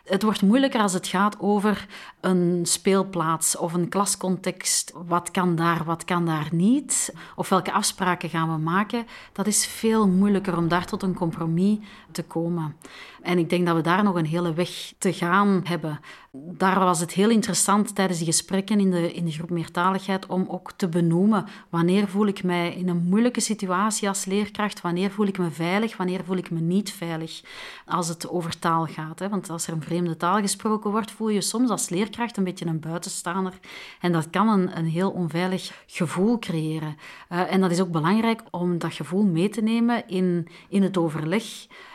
Het 0.05 0.23
wordt 0.23 0.41
moeilijker 0.41 0.81
als 0.81 0.93
het 0.93 1.07
gaat 1.07 1.39
over 1.39 1.87
een 2.19 2.59
speelplaats 2.63 3.57
of 3.57 3.73
een 3.73 3.89
klascontext. 3.89 4.93
Wat 5.07 5.31
kan 5.31 5.55
daar, 5.55 5.83
wat 5.83 6.05
kan 6.05 6.25
daar 6.25 6.47
niet? 6.51 7.13
Of 7.35 7.49
welke 7.49 7.71
afspraken 7.71 8.29
gaan 8.29 8.51
we 8.51 8.57
maken? 8.57 9.05
Dat 9.33 9.47
is 9.47 9.65
veel 9.65 10.07
moeilijker 10.07 10.57
om 10.57 10.67
daar 10.67 10.85
tot 10.85 11.03
een 11.03 11.13
compromis 11.13 11.77
te 12.11 12.23
komen. 12.23 12.75
En 13.21 13.37
ik 13.37 13.49
denk 13.49 13.65
dat 13.65 13.75
we 13.75 13.81
daar 13.81 14.03
nog 14.03 14.15
een 14.15 14.25
hele 14.25 14.53
weg 14.53 14.93
te 14.97 15.13
gaan 15.13 15.61
hebben. 15.63 15.99
Daar 16.31 16.79
was 16.79 16.99
het 16.99 17.11
heel 17.11 17.29
interessant 17.29 17.95
tijdens 17.95 18.17
die 18.17 18.27
gesprekken 18.27 18.79
in 18.79 18.91
de, 18.91 19.13
in 19.13 19.25
de 19.25 19.31
groep 19.31 19.49
Meertaligheid 19.49 20.25
om 20.25 20.45
ook 20.47 20.71
te 20.71 20.87
benoemen 20.87 21.45
wanneer 21.69 22.07
voel 22.07 22.27
ik 22.27 22.43
mij 22.43 22.73
in 22.73 22.89
een 22.89 23.03
moeilijke 23.09 23.39
situatie 23.39 24.07
als 24.07 24.25
leerkracht, 24.25 24.81
wanneer 24.81 25.11
voel 25.11 25.27
ik 25.27 25.37
me 25.37 25.49
veilig, 25.49 25.97
wanneer 25.97 26.23
voel 26.23 26.37
ik 26.37 26.51
me 26.51 26.59
niet 26.59 26.91
veilig 26.91 27.41
als 27.85 28.07
het 28.07 28.29
over 28.29 28.59
taal 28.59 28.85
gaat. 28.85 29.19
Hè? 29.19 29.29
Want 29.29 29.49
als 29.49 29.67
er 29.67 29.73
een 29.73 29.81
vreemde 29.81 30.00
vreemde 30.01 30.19
taal 30.19 30.41
gesproken 30.41 30.91
wordt, 30.91 31.11
voel 31.11 31.29
je 31.29 31.41
soms 31.41 31.69
als 31.69 31.89
leerkracht 31.89 32.37
een 32.37 32.43
beetje 32.43 32.65
een 32.65 32.79
buitenstaander. 32.79 33.59
En 33.99 34.11
dat 34.11 34.29
kan 34.29 34.47
een, 34.47 34.77
een 34.77 34.85
heel 34.85 35.11
onveilig 35.11 35.83
gevoel 35.85 36.39
creëren. 36.39 36.95
Uh, 37.31 37.53
en 37.53 37.61
dat 37.61 37.71
is 37.71 37.81
ook 37.81 37.91
belangrijk 37.91 38.41
om 38.51 38.77
dat 38.77 38.93
gevoel 38.93 39.23
mee 39.23 39.49
te 39.49 39.61
nemen 39.61 40.07
in, 40.07 40.47
in 40.69 40.83
het 40.83 40.97
overleg 40.97 41.43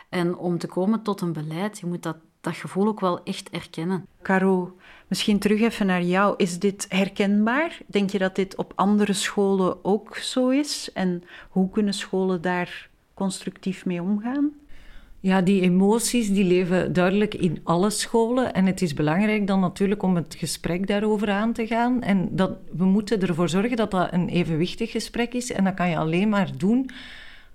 en 0.09 0.37
om 0.37 0.57
te 0.57 0.67
komen 0.67 1.01
tot 1.01 1.21
een 1.21 1.33
beleid. 1.33 1.79
Je 1.79 1.85
moet 1.85 2.03
dat, 2.03 2.17
dat 2.41 2.55
gevoel 2.55 2.87
ook 2.87 2.99
wel 2.99 3.23
echt 3.23 3.49
erkennen. 3.49 4.07
Caro, 4.21 4.77
misschien 5.07 5.39
terug 5.39 5.61
even 5.61 5.85
naar 5.85 6.03
jou. 6.03 6.33
Is 6.37 6.59
dit 6.59 6.85
herkenbaar? 6.89 7.77
Denk 7.87 8.09
je 8.09 8.17
dat 8.17 8.35
dit 8.35 8.55
op 8.55 8.73
andere 8.75 9.13
scholen 9.13 9.85
ook 9.85 10.17
zo 10.17 10.49
is? 10.49 10.89
En 10.93 11.23
hoe 11.49 11.69
kunnen 11.69 11.93
scholen 11.93 12.41
daar 12.41 12.89
constructief 13.13 13.85
mee 13.85 14.01
omgaan? 14.01 14.53
Ja, 15.19 15.41
die 15.41 15.61
emoties 15.61 16.29
die 16.29 16.43
leven 16.43 16.93
duidelijk 16.93 17.33
in 17.33 17.59
alle 17.63 17.89
scholen. 17.89 18.53
En 18.53 18.65
het 18.65 18.81
is 18.81 18.93
belangrijk 18.93 19.47
dan 19.47 19.59
natuurlijk 19.59 20.03
om 20.03 20.15
het 20.15 20.35
gesprek 20.37 20.87
daarover 20.87 21.29
aan 21.29 21.53
te 21.53 21.67
gaan. 21.67 22.01
En 22.01 22.29
dat, 22.31 22.51
we 22.71 22.85
moeten 22.85 23.21
ervoor 23.21 23.49
zorgen 23.49 23.77
dat 23.77 23.91
dat 23.91 24.13
een 24.13 24.29
evenwichtig 24.29 24.91
gesprek 24.91 25.33
is. 25.33 25.51
En 25.51 25.63
dat 25.63 25.73
kan 25.73 25.89
je 25.89 25.97
alleen 25.97 26.29
maar 26.29 26.51
doen 26.57 26.89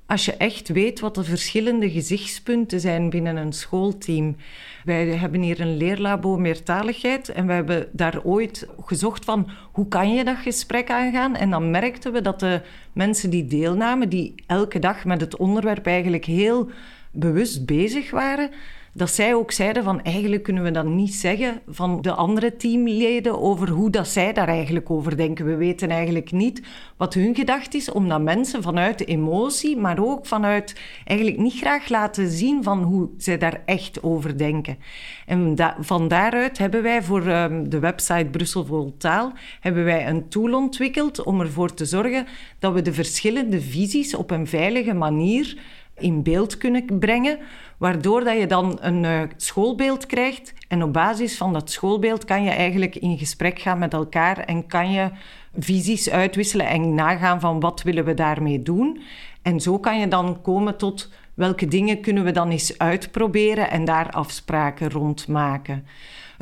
als 0.06 0.24
je 0.24 0.36
echt 0.36 0.68
weet 0.68 1.00
wat 1.00 1.14
de 1.14 1.24
verschillende 1.24 1.90
gezichtspunten 1.90 2.80
zijn 2.80 3.10
binnen 3.10 3.36
een 3.36 3.52
schoolteam. 3.52 4.36
Wij 4.84 5.06
hebben 5.06 5.40
hier 5.40 5.60
een 5.60 5.76
leerlabo 5.76 6.36
meertaligheid 6.36 7.28
en 7.28 7.46
we 7.46 7.52
hebben 7.52 7.88
daar 7.92 8.24
ooit 8.24 8.68
gezocht 8.80 9.24
van 9.24 9.50
hoe 9.72 9.88
kan 9.88 10.14
je 10.14 10.24
dat 10.24 10.36
gesprek 10.36 10.90
aangaan? 10.90 11.36
En 11.36 11.50
dan 11.50 11.70
merkten 11.70 12.12
we 12.12 12.20
dat 12.20 12.40
de 12.40 12.60
mensen 12.92 13.30
die 13.30 13.46
deelnamen, 13.46 14.08
die 14.08 14.34
elke 14.46 14.78
dag 14.78 15.04
met 15.04 15.20
het 15.20 15.36
onderwerp 15.36 15.86
eigenlijk 15.86 16.24
heel 16.24 16.70
bewust 17.12 17.66
bezig 17.66 18.10
waren, 18.10 18.50
dat 18.94 19.10
zij 19.10 19.34
ook 19.34 19.52
zeiden 19.52 19.84
van 19.84 20.02
eigenlijk 20.02 20.42
kunnen 20.42 20.62
we 20.62 20.70
dat 20.70 20.84
niet 20.84 21.14
zeggen 21.14 21.60
van 21.68 22.02
de 22.02 22.12
andere 22.12 22.56
teamleden 22.56 23.40
over 23.40 23.68
hoe 23.68 23.90
dat 23.90 24.08
zij 24.08 24.32
daar 24.32 24.48
eigenlijk 24.48 24.90
over 24.90 25.16
denken. 25.16 25.46
We 25.46 25.56
weten 25.56 25.90
eigenlijk 25.90 26.32
niet 26.32 26.62
wat 26.96 27.14
hun 27.14 27.34
gedacht 27.34 27.74
is, 27.74 27.90
omdat 27.90 28.20
mensen 28.20 28.62
vanuit 28.62 28.98
de 28.98 29.04
emotie, 29.04 29.76
maar 29.76 29.98
ook 29.98 30.26
vanuit 30.26 30.80
eigenlijk 31.04 31.38
niet 31.38 31.54
graag 31.54 31.88
laten 31.88 32.30
zien 32.30 32.62
van 32.62 32.82
hoe 32.82 33.08
zij 33.16 33.38
daar 33.38 33.62
echt 33.64 34.02
over 34.02 34.38
denken. 34.38 34.78
En 35.26 35.56
van 35.80 36.08
daaruit 36.08 36.58
hebben 36.58 36.82
wij 36.82 37.02
voor 37.02 37.26
um, 37.26 37.68
de 37.68 37.78
website 37.78 38.28
Brussel 38.30 38.64
voor 38.64 38.96
Taal 38.96 39.32
hebben 39.60 39.84
wij 39.84 40.08
een 40.08 40.28
tool 40.28 40.54
ontwikkeld 40.54 41.22
om 41.22 41.40
ervoor 41.40 41.74
te 41.74 41.84
zorgen 41.84 42.26
dat 42.58 42.72
we 42.72 42.82
de 42.82 42.92
verschillende 42.92 43.60
visies 43.60 44.14
op 44.14 44.30
een 44.30 44.46
veilige 44.46 44.94
manier 44.94 45.56
in 45.98 46.22
beeld 46.22 46.58
kunnen 46.58 46.98
brengen, 46.98 47.38
waardoor 47.78 48.24
dat 48.24 48.38
je 48.38 48.46
dan 48.46 48.78
een 48.80 49.04
uh, 49.04 49.22
schoolbeeld 49.36 50.06
krijgt. 50.06 50.54
En 50.68 50.82
op 50.82 50.92
basis 50.92 51.36
van 51.36 51.52
dat 51.52 51.70
schoolbeeld 51.70 52.24
kan 52.24 52.44
je 52.44 52.50
eigenlijk 52.50 52.96
in 52.96 53.18
gesprek 53.18 53.58
gaan 53.58 53.78
met 53.78 53.92
elkaar 53.92 54.38
en 54.38 54.66
kan 54.66 54.92
je 54.92 55.10
visies 55.58 56.10
uitwisselen 56.10 56.66
en 56.66 56.94
nagaan 56.94 57.40
van 57.40 57.60
wat 57.60 57.82
willen 57.82 58.04
we 58.04 58.14
daarmee 58.14 58.62
doen. 58.62 59.02
En 59.42 59.60
zo 59.60 59.78
kan 59.78 59.98
je 59.98 60.08
dan 60.08 60.42
komen 60.42 60.76
tot 60.76 61.10
welke 61.34 61.66
dingen 61.66 62.00
kunnen 62.00 62.24
we 62.24 62.30
dan 62.30 62.50
eens 62.50 62.78
uitproberen 62.78 63.70
en 63.70 63.84
daar 63.84 64.10
afspraken 64.10 64.90
rond 64.90 65.28
maken. 65.28 65.86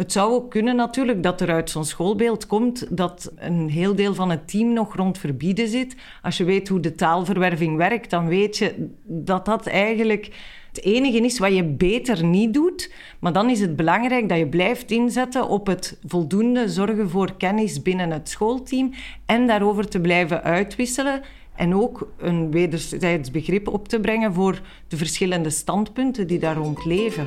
Het 0.01 0.13
zou 0.13 0.33
ook 0.33 0.51
kunnen 0.51 0.77
natuurlijk 0.77 1.23
dat 1.23 1.41
er 1.41 1.51
uit 1.51 1.71
zo'n 1.71 1.85
schoolbeeld 1.85 2.47
komt 2.47 2.97
dat 2.97 3.33
een 3.37 3.69
heel 3.69 3.95
deel 3.95 4.15
van 4.15 4.31
het 4.31 4.49
team 4.49 4.73
nog 4.73 4.97
rond 4.97 5.19
verbieden 5.19 5.69
zit. 5.69 5.97
Als 6.23 6.37
je 6.37 6.45
weet 6.45 6.69
hoe 6.69 6.81
de 6.81 6.95
taalverwerving 6.95 7.77
werkt, 7.77 8.11
dan 8.11 8.29
weet 8.29 8.57
je 8.57 8.89
dat 9.05 9.45
dat 9.45 9.67
eigenlijk 9.67 10.31
het 10.69 10.85
enige 10.85 11.19
is 11.19 11.39
wat 11.39 11.55
je 11.55 11.65
beter 11.65 12.25
niet 12.25 12.55
doet. 12.55 12.93
Maar 13.19 13.33
dan 13.33 13.51
is 13.51 13.61
het 13.61 13.77
belangrijk 13.77 14.29
dat 14.29 14.39
je 14.39 14.49
blijft 14.49 14.91
inzetten 14.91 15.49
op 15.49 15.67
het 15.67 15.99
voldoende 16.07 16.69
zorgen 16.69 17.11
voor 17.11 17.37
kennis 17.37 17.83
binnen 17.83 18.11
het 18.11 18.29
schoolteam 18.29 18.93
en 19.27 19.47
daarover 19.47 19.89
te 19.89 20.01
blijven 20.01 20.43
uitwisselen. 20.43 21.23
En 21.57 21.75
ook 21.75 22.13
een 22.19 22.51
wederzijds 22.51 23.31
begrip 23.31 23.69
op 23.69 23.89
te 23.89 24.01
brengen 24.01 24.35
voor 24.35 24.61
de 24.89 24.97
verschillende 24.97 25.51
standpunten 25.51 26.27
die 26.27 26.39
daar 26.39 26.57
rond 26.57 26.85
leven. 26.85 27.27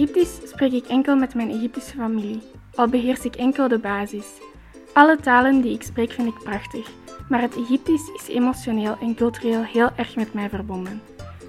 Egyptisch 0.00 0.40
spreek 0.44 0.72
ik 0.72 0.86
enkel 0.86 1.16
met 1.16 1.34
mijn 1.34 1.50
Egyptische 1.50 1.96
familie, 1.96 2.42
al 2.74 2.88
beheers 2.88 3.24
ik 3.24 3.36
enkel 3.36 3.68
de 3.68 3.78
basis. 3.78 4.26
Alle 4.92 5.16
talen 5.16 5.60
die 5.60 5.74
ik 5.74 5.82
spreek 5.82 6.10
vind 6.12 6.28
ik 6.28 6.42
prachtig, 6.42 6.90
maar 7.28 7.40
het 7.40 7.56
Egyptisch 7.56 8.10
is 8.14 8.28
emotioneel 8.28 8.96
en 9.00 9.14
cultureel 9.14 9.62
heel 9.62 9.90
erg 9.96 10.16
met 10.16 10.34
mij 10.34 10.48
verbonden. 10.48 11.02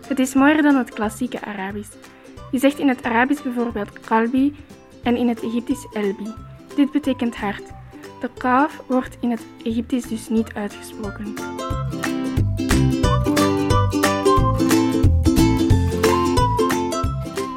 Het 0.08 0.20
is 0.20 0.34
mooier 0.34 0.62
dan 0.62 0.76
het 0.76 0.90
klassieke 0.90 1.42
Arabisch. 1.42 1.92
Je 2.52 2.60
zegt 2.60 2.80
in 2.80 2.88
het 2.88 3.04
Arabisch 3.04 3.44
bijvoorbeeld 3.44 4.00
qalbi 4.00 4.56
en 5.04 5.18
in 5.18 5.28
het 5.28 5.44
Egyptisch 5.44 5.88
elbi. 5.94 6.34
Dit 6.76 6.92
betekent 6.92 7.36
hart. 7.36 7.64
De 8.20 8.30
kaf 8.38 8.84
wordt 8.88 9.18
in 9.22 9.32
het 9.32 9.46
Egyptisch 9.64 10.08
dus 10.08 10.30
niet 10.30 10.54
uitgesproken. 10.54 11.34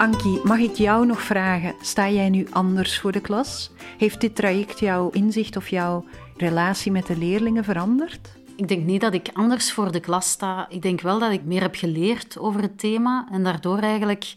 Anki, 0.05 0.41
mag 0.43 0.59
ik 0.59 0.75
jou 0.75 1.07
nog 1.07 1.23
vragen? 1.23 1.75
Sta 1.81 2.09
jij 2.09 2.29
nu 2.29 2.47
anders 2.51 3.01
voor 3.01 3.13
de 3.13 3.21
klas? 3.21 3.71
Heeft 3.99 4.21
dit 4.21 4.37
traject 4.37 4.79
jouw 4.79 5.11
inzicht 5.11 5.57
of 5.57 5.69
jouw 5.69 6.05
relatie 6.37 6.93
met 6.93 7.07
de 7.07 7.17
leerlingen 7.17 7.65
veranderd? 7.65 8.37
Ik 8.57 8.69
denk 8.69 8.85
niet 8.85 9.01
dat 9.01 9.15
ik 9.15 9.31
anders 9.33 9.73
voor 9.73 9.93
de 9.93 10.01
klas 10.01 10.31
sta. 10.31 10.67
Ik 10.69 10.83
denk 10.83 11.01
wel 11.01 11.19
dat 11.19 11.33
ik 11.33 11.45
meer 11.45 11.61
heb 11.61 11.75
geleerd 11.75 12.39
over 12.39 12.61
het 12.61 12.79
thema 12.79 13.29
en 13.31 13.43
daardoor 13.43 13.79
eigenlijk 13.79 14.35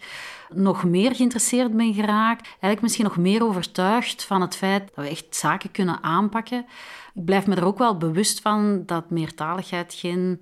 nog 0.54 0.84
meer 0.84 1.16
geïnteresseerd 1.16 1.78
ben 1.78 1.94
geraakt. 1.94 2.48
Eigenlijk 2.48 2.82
misschien 2.82 3.06
nog 3.06 3.18
meer 3.18 3.44
overtuigd 3.44 4.24
van 4.24 4.42
het 4.42 4.56
feit 4.56 4.92
dat 4.96 5.06
we 5.06 5.12
echt 5.12 5.36
zaken 5.36 5.72
kunnen 5.72 6.04
aanpakken. 6.04 6.66
Ik 7.14 7.26
blijf 7.26 7.48
me 7.48 7.56
er 7.56 7.66
ook 7.66 7.78
wel 7.78 7.98
bewust 7.98 8.42
van 8.42 8.84
dat 8.86 9.10
meertaligheid 9.10 9.94
geen 9.94 10.42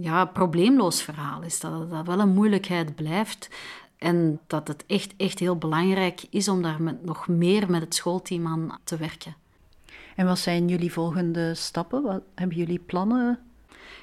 ja, 0.00 0.24
probleemloos 0.24 1.02
verhaal 1.02 1.42
is. 1.42 1.60
Dat 1.60 1.90
dat 1.90 2.06
wel 2.06 2.20
een 2.20 2.34
moeilijkheid 2.34 2.94
blijft. 2.94 3.48
En 4.04 4.40
dat 4.46 4.68
het 4.68 4.84
echt, 4.86 5.14
echt 5.16 5.38
heel 5.38 5.56
belangrijk 5.56 6.24
is 6.30 6.48
om 6.48 6.62
daar 6.62 6.82
met, 6.82 7.04
nog 7.04 7.28
meer 7.28 7.70
met 7.70 7.80
het 7.80 7.94
schoolteam 7.94 8.46
aan 8.46 8.78
te 8.84 8.96
werken. 8.96 9.34
En 10.16 10.26
wat 10.26 10.38
zijn 10.38 10.68
jullie 10.68 10.92
volgende 10.92 11.54
stappen? 11.54 12.02
Wat 12.02 12.22
hebben 12.34 12.56
jullie 12.56 12.78
plannen? 12.78 13.38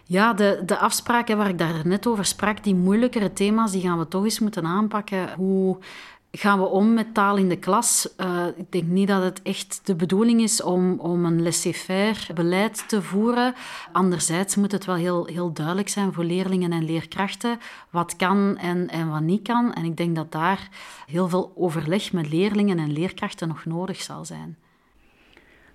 Ja, 0.04 0.34
de, 0.34 0.62
de 0.66 0.78
afspraken 0.78 1.38
waar 1.38 1.50
ik 1.50 1.58
daar 1.58 1.88
net 1.88 2.08
over 2.08 2.26
sprak, 2.26 2.64
die 2.64 2.76
moeilijkere 2.76 3.34
thema's, 3.34 3.72
die 3.72 3.82
gaan 3.82 4.00
we 4.00 4.08
toch 4.08 4.24
eens 4.24 4.40
moeten 4.40 4.66
aanpakken. 4.66 5.34
Hoe 5.34 5.78
gaan 6.32 6.60
we 6.60 6.66
om 6.66 6.94
met 6.94 7.14
taal 7.14 7.38
in 7.38 7.50
de 7.50 7.58
klas? 7.58 8.14
Uh, 8.18 8.46
ik 8.56 8.72
denk 8.72 8.88
niet 8.88 9.08
dat 9.08 9.24
het 9.24 9.42
echt 9.42 9.82
de 9.84 9.96
bedoeling 9.96 10.42
is 10.42 10.62
om, 10.62 11.00
om 11.00 11.26
een 11.26 11.42
laissez-faire 11.42 12.34
beleid 12.34 12.84
te 12.88 13.02
voeren. 13.02 13.54
Anderzijds 13.92 14.56
moet 14.56 14.72
het 14.72 14.86
wel 14.86 14.96
heel, 14.96 15.26
heel 15.26 15.54
duidelijk 15.54 15.90
zijn 15.90 16.14
voor 16.14 16.24
leerlingen 16.24 16.72
en 16.72 16.86
leerkrachten 16.86 17.60
wat 17.90 18.16
kan 18.16 18.58
en, 18.58 18.90
en 18.90 19.10
wat 19.10 19.22
niet 19.22 19.42
kan. 19.42 19.74
En 19.74 19.86
ik 19.86 19.98
denk 19.98 20.16
dat 20.16 20.32
daar 20.32 20.70
heel 21.08 21.30
veel 21.30 21.52
overleg 21.56 22.12
met 22.12 22.30
leerlingen 22.30 22.80
en 22.80 22.92
leerkrachten 22.92 23.48
nog 23.48 23.66
nodig 23.66 24.02
zal 24.02 24.26
zijn. 24.26 24.58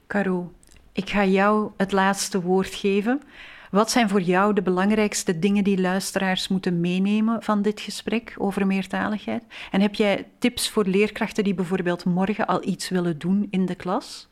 Caro, 0.06 0.52
ik 0.92 1.10
ga 1.10 1.24
jou 1.24 1.70
het 1.76 1.92
laatste 1.92 2.40
woord 2.40 2.74
geven. 2.74 3.22
Wat 3.70 3.90
zijn 3.90 4.08
voor 4.08 4.20
jou 4.20 4.52
de 4.52 4.62
belangrijkste 4.62 5.38
dingen 5.38 5.64
die 5.64 5.80
luisteraars 5.80 6.48
moeten 6.48 6.80
meenemen 6.80 7.42
van 7.42 7.62
dit 7.62 7.80
gesprek 7.80 8.34
over 8.38 8.66
meertaligheid? 8.66 9.42
En 9.70 9.80
heb 9.80 9.94
jij 9.94 10.26
tips 10.38 10.70
voor 10.70 10.84
leerkrachten 10.84 11.44
die 11.44 11.54
bijvoorbeeld 11.54 12.04
morgen 12.04 12.46
al 12.46 12.66
iets 12.66 12.88
willen 12.88 13.18
doen 13.18 13.46
in 13.50 13.66
de 13.66 13.74
klas? 13.74 14.28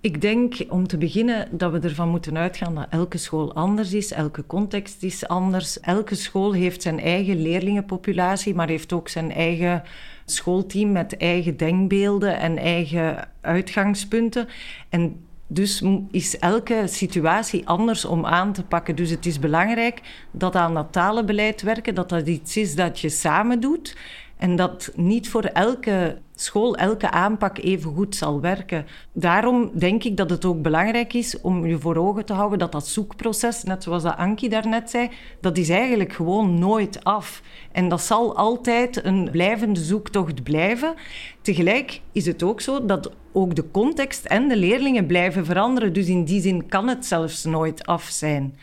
Ik 0.00 0.20
denk 0.20 0.54
om 0.68 0.86
te 0.86 0.98
beginnen 0.98 1.48
dat 1.50 1.72
we 1.72 1.78
ervan 1.78 2.08
moeten 2.08 2.38
uitgaan 2.38 2.74
dat 2.74 2.86
elke 2.90 3.18
school 3.18 3.54
anders 3.54 3.92
is, 3.92 4.12
elke 4.12 4.46
context 4.46 5.02
is 5.02 5.28
anders. 5.28 5.80
Elke 5.80 6.14
school 6.14 6.52
heeft 6.52 6.82
zijn 6.82 7.00
eigen 7.00 7.42
leerlingenpopulatie, 7.42 8.54
maar 8.54 8.68
heeft 8.68 8.92
ook 8.92 9.08
zijn 9.08 9.32
eigen 9.32 9.82
schoolteam 10.24 10.92
met 10.92 11.16
eigen 11.16 11.56
denkbeelden 11.56 12.38
en 12.38 12.56
eigen 12.56 13.28
uitgangspunten. 13.40 14.48
En 14.88 15.26
dus 15.54 15.82
is 16.10 16.38
elke 16.38 16.82
situatie 16.86 17.68
anders 17.68 18.04
om 18.04 18.26
aan 18.26 18.52
te 18.52 18.62
pakken. 18.62 18.96
Dus 18.96 19.10
het 19.10 19.26
is 19.26 19.38
belangrijk 19.38 20.00
dat 20.30 20.56
aan 20.56 20.74
dat 20.74 20.92
talenbeleid 20.92 21.62
werken, 21.62 21.94
dat 21.94 22.08
dat 22.08 22.26
iets 22.26 22.56
is 22.56 22.74
dat 22.74 23.00
je 23.00 23.08
samen 23.08 23.60
doet. 23.60 23.96
En 24.42 24.56
dat 24.56 24.92
niet 24.94 25.28
voor 25.28 25.44
elke 25.44 26.18
school, 26.34 26.76
elke 26.76 27.10
aanpak 27.10 27.58
even 27.58 27.94
goed 27.94 28.16
zal 28.16 28.40
werken. 28.40 28.86
Daarom 29.12 29.70
denk 29.74 30.04
ik 30.04 30.16
dat 30.16 30.30
het 30.30 30.44
ook 30.44 30.62
belangrijk 30.62 31.12
is 31.12 31.40
om 31.40 31.66
je 31.66 31.78
voor 31.78 31.96
ogen 31.96 32.24
te 32.24 32.32
houden 32.32 32.58
dat 32.58 32.72
dat 32.72 32.86
zoekproces, 32.86 33.62
net 33.62 33.82
zoals 33.82 34.02
dat 34.02 34.16
Ankie 34.16 34.48
daarnet 34.48 34.90
zei, 34.90 35.10
dat 35.40 35.56
is 35.56 35.68
eigenlijk 35.68 36.12
gewoon 36.12 36.58
nooit 36.58 37.04
af. 37.04 37.42
En 37.72 37.88
dat 37.88 38.00
zal 38.00 38.36
altijd 38.36 39.04
een 39.04 39.28
blijvende 39.30 39.80
zoektocht 39.80 40.42
blijven. 40.42 40.94
Tegelijk 41.42 42.00
is 42.12 42.26
het 42.26 42.42
ook 42.42 42.60
zo 42.60 42.86
dat 42.86 43.12
ook 43.32 43.54
de 43.54 43.70
context 43.70 44.24
en 44.24 44.48
de 44.48 44.56
leerlingen 44.56 45.06
blijven 45.06 45.44
veranderen. 45.44 45.92
Dus 45.92 46.06
in 46.06 46.24
die 46.24 46.40
zin 46.40 46.68
kan 46.68 46.88
het 46.88 47.06
zelfs 47.06 47.44
nooit 47.44 47.86
af 47.86 48.04
zijn. 48.04 48.54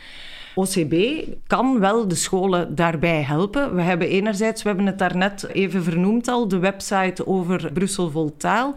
OCB 0.60 1.26
kan 1.48 1.80
wel 1.80 2.08
de 2.08 2.16
scholen 2.16 2.76
daarbij 2.76 3.22
helpen. 3.22 3.76
We 3.76 3.82
hebben 3.82 4.08
enerzijds, 4.08 4.62
we 4.62 4.68
hebben 4.68 4.86
het 4.86 4.98
daarnet 4.98 5.48
even 5.48 5.84
vernoemd 5.84 6.28
al, 6.28 6.48
de 6.48 6.60
website 6.60 7.28
over 7.28 7.72
Brussel 7.74 8.10
Vol 8.10 8.38
Taal 8.38 8.74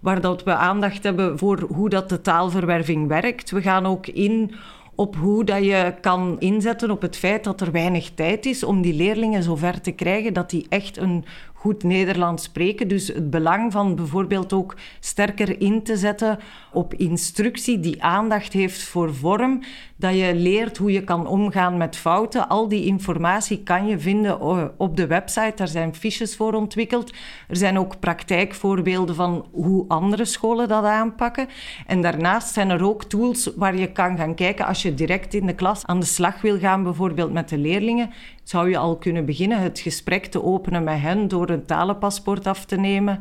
waar 0.00 0.20
dat 0.20 0.42
we 0.42 0.54
aandacht 0.54 1.02
hebben 1.02 1.38
voor 1.38 1.60
hoe 1.60 1.88
dat 1.88 2.08
de 2.08 2.20
taalverwerving 2.20 3.08
werkt. 3.08 3.50
We 3.50 3.62
gaan 3.62 3.86
ook 3.86 4.06
in 4.06 4.54
op 4.94 5.16
hoe 5.16 5.44
dat 5.44 5.64
je 5.64 5.94
kan 6.00 6.36
inzetten 6.38 6.90
op 6.90 7.02
het 7.02 7.16
feit 7.16 7.44
dat 7.44 7.60
er 7.60 7.72
weinig 7.72 8.10
tijd 8.10 8.46
is 8.46 8.64
om 8.64 8.82
die 8.82 8.94
leerlingen 8.94 9.42
zover 9.42 9.80
te 9.80 9.92
krijgen 9.92 10.32
dat 10.32 10.50
die 10.50 10.66
echt 10.68 10.96
een 10.96 11.24
goed 11.64 11.82
Nederlands 11.82 12.42
spreken. 12.42 12.88
Dus 12.88 13.08
het 13.08 13.30
belang 13.30 13.72
van 13.72 13.94
bijvoorbeeld 13.94 14.52
ook 14.52 14.76
sterker 15.00 15.60
in 15.60 15.82
te 15.82 15.96
zetten 15.96 16.38
op 16.72 16.94
instructie 16.94 17.80
die 17.80 18.02
aandacht 18.02 18.52
heeft 18.52 18.82
voor 18.82 19.14
vorm. 19.14 19.62
Dat 20.04 20.16
je 20.16 20.34
leert 20.34 20.76
hoe 20.76 20.92
je 20.92 21.04
kan 21.04 21.26
omgaan 21.26 21.76
met 21.76 21.96
fouten. 21.96 22.48
Al 22.48 22.68
die 22.68 22.84
informatie 22.84 23.62
kan 23.62 23.86
je 23.86 23.98
vinden 23.98 24.40
op 24.78 24.96
de 24.96 25.06
website. 25.06 25.52
Daar 25.56 25.68
zijn 25.68 25.94
fiches 25.94 26.36
voor 26.36 26.54
ontwikkeld. 26.54 27.12
Er 27.48 27.56
zijn 27.56 27.78
ook 27.78 28.00
praktijkvoorbeelden 28.00 29.14
van 29.14 29.46
hoe 29.52 29.84
andere 29.88 30.24
scholen 30.24 30.68
dat 30.68 30.84
aanpakken. 30.84 31.48
En 31.86 32.02
daarnaast 32.02 32.52
zijn 32.52 32.70
er 32.70 32.84
ook 32.84 33.04
tools 33.04 33.50
waar 33.56 33.76
je 33.76 33.92
kan 33.92 34.16
gaan 34.16 34.34
kijken 34.34 34.66
als 34.66 34.82
je 34.82 34.94
direct 34.94 35.34
in 35.34 35.46
de 35.46 35.54
klas 35.54 35.86
aan 35.86 36.00
de 36.00 36.06
slag 36.06 36.40
wil 36.40 36.58
gaan, 36.58 36.82
bijvoorbeeld 36.82 37.32
met 37.32 37.48
de 37.48 37.58
leerlingen 37.58 38.10
zou 38.44 38.70
je 38.70 38.78
al 38.78 38.96
kunnen 38.96 39.24
beginnen 39.24 39.60
het 39.60 39.78
gesprek 39.78 40.26
te 40.26 40.42
openen 40.42 40.84
met 40.84 41.00
hen 41.00 41.28
door 41.28 41.50
een 41.50 41.66
talenpaspoort 41.66 42.46
af 42.46 42.64
te 42.64 42.76
nemen. 42.76 43.20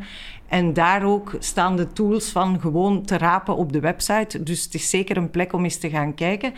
En 0.53 0.73
daar 0.73 1.03
ook 1.03 1.35
staan 1.39 1.75
de 1.75 1.93
tools 1.93 2.29
van 2.29 2.59
gewoon 2.59 3.05
te 3.05 3.17
rapen 3.17 3.55
op 3.55 3.73
de 3.73 3.79
website. 3.79 4.43
Dus 4.43 4.63
het 4.63 4.73
is 4.73 4.89
zeker 4.89 5.17
een 5.17 5.29
plek 5.29 5.53
om 5.53 5.63
eens 5.63 5.77
te 5.77 5.89
gaan 5.89 6.13
kijken. 6.13 6.53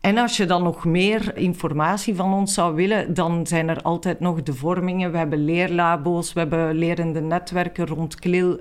En 0.00 0.18
als 0.18 0.36
je 0.36 0.46
dan 0.46 0.62
nog 0.62 0.84
meer 0.84 1.36
informatie 1.36 2.14
van 2.14 2.32
ons 2.32 2.54
zou 2.54 2.74
willen, 2.74 3.14
dan 3.14 3.46
zijn 3.46 3.68
er 3.68 3.82
altijd 3.82 4.20
nog 4.20 4.42
de 4.42 4.54
vormingen. 4.54 5.12
We 5.12 5.18
hebben 5.18 5.44
leerlabo's, 5.44 6.32
we 6.32 6.40
hebben 6.40 6.74
lerende 6.74 7.20
netwerken 7.20 7.86
rond 7.86 8.14
KLIL 8.14 8.60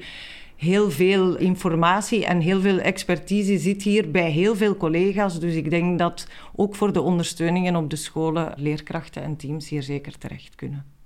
heel 0.55 0.91
veel 0.91 1.37
informatie 1.37 2.25
en 2.25 2.39
heel 2.39 2.61
veel 2.61 2.79
expertise 2.79 3.57
zit 3.57 3.83
hier 3.83 4.11
bij 4.11 4.29
heel 4.29 4.55
veel 4.55 4.77
collega's. 4.77 5.39
Dus 5.39 5.55
ik 5.55 5.69
denk 5.69 5.99
dat 5.99 6.27
ook 6.55 6.75
voor 6.75 6.93
de 6.93 7.01
ondersteuningen 7.01 7.75
op 7.75 7.89
de 7.89 7.95
scholen 7.95 8.53
leerkrachten 8.55 9.23
en 9.23 9.35
teams 9.35 9.69
hier 9.69 9.83
zeker 9.83 10.17
terecht 10.17 10.55
kunnen. 10.55 10.96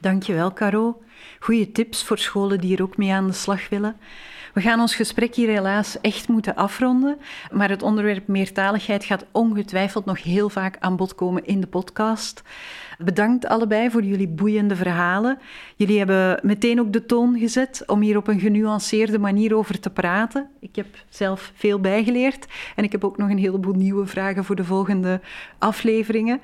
Dankjewel, 0.00 0.52
Caro. 0.52 1.02
Goede 1.38 1.72
tips 1.72 2.04
voor 2.04 2.18
scholen 2.18 2.60
die 2.60 2.76
er 2.76 2.82
ook 2.82 2.96
mee 2.96 3.12
aan 3.12 3.26
de 3.26 3.32
slag 3.32 3.68
willen. 3.68 3.96
We 4.54 4.60
gaan 4.60 4.80
ons 4.80 4.94
gesprek 4.94 5.34
hier 5.34 5.48
helaas 5.48 6.00
echt 6.00 6.28
moeten 6.28 6.56
afronden, 6.56 7.18
maar 7.52 7.68
het 7.68 7.82
onderwerp 7.82 8.26
meertaligheid 8.26 9.04
gaat 9.04 9.26
ongetwijfeld 9.32 10.04
nog 10.04 10.22
heel 10.22 10.48
vaak 10.48 10.76
aan 10.78 10.96
bod 10.96 11.14
komen 11.14 11.46
in 11.46 11.60
de 11.60 11.66
podcast. 11.66 12.42
Bedankt 12.98 13.46
allebei 13.46 13.90
voor 13.90 14.02
jullie 14.02 14.28
boeiende 14.28 14.76
verhalen. 14.76 15.38
Jullie 15.76 15.98
hebben 15.98 16.40
meteen 16.42 16.80
ook 16.80 16.92
de 16.92 17.06
toon 17.06 17.38
gezet 17.38 17.82
om 17.86 18.00
hier 18.00 18.16
op 18.16 18.28
een 18.28 18.40
genuanceerde 18.40 19.18
manier 19.18 19.56
over 19.56 19.80
te 19.80 19.90
praten. 19.90 20.50
Ik 20.60 20.76
heb 20.76 20.86
zelf 21.08 21.52
veel 21.54 21.80
bijgeleerd 21.80 22.46
en 22.76 22.84
ik 22.84 22.92
heb 22.92 23.04
ook 23.04 23.16
nog 23.16 23.30
een 23.30 23.38
heleboel 23.38 23.74
nieuwe 23.74 24.06
vragen 24.06 24.44
voor 24.44 24.56
de 24.56 24.64
volgende 24.64 25.20
afleveringen. 25.58 26.40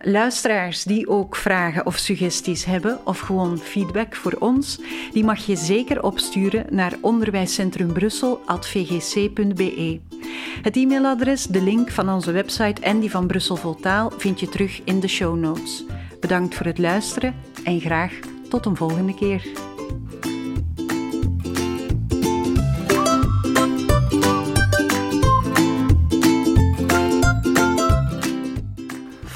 Luisteraars 0.00 0.82
die 0.82 1.08
ook 1.08 1.36
vragen 1.36 1.86
of 1.86 1.96
suggesties 1.96 2.64
hebben 2.64 2.98
of 3.04 3.18
gewoon 3.18 3.58
feedback 3.58 4.16
voor 4.16 4.36
ons, 4.38 4.80
die 5.12 5.24
mag 5.24 5.46
je 5.46 5.56
zeker 5.56 6.02
opsturen 6.02 6.66
naar 6.70 6.92
onderwijscentrumbrussel.vgc.be. 7.00 10.00
Het 10.62 10.76
e-mailadres, 10.76 11.44
de 11.44 11.62
link 11.62 11.90
van 11.90 12.08
onze 12.08 12.32
website 12.32 12.82
en 12.82 13.00
die 13.00 13.10
van 13.10 13.26
Brussel 13.26 13.56
Voltaal 13.56 14.12
vind 14.16 14.40
je 14.40 14.48
terug 14.48 14.80
in 14.84 15.00
de 15.00 15.08
show 15.08 15.36
notes. 15.36 15.84
Bedankt 16.20 16.54
voor 16.54 16.66
het 16.66 16.78
luisteren 16.78 17.34
en 17.64 17.80
graag 17.80 18.12
tot 18.48 18.66
een 18.66 18.76
volgende 18.76 19.14
keer. 19.14 19.74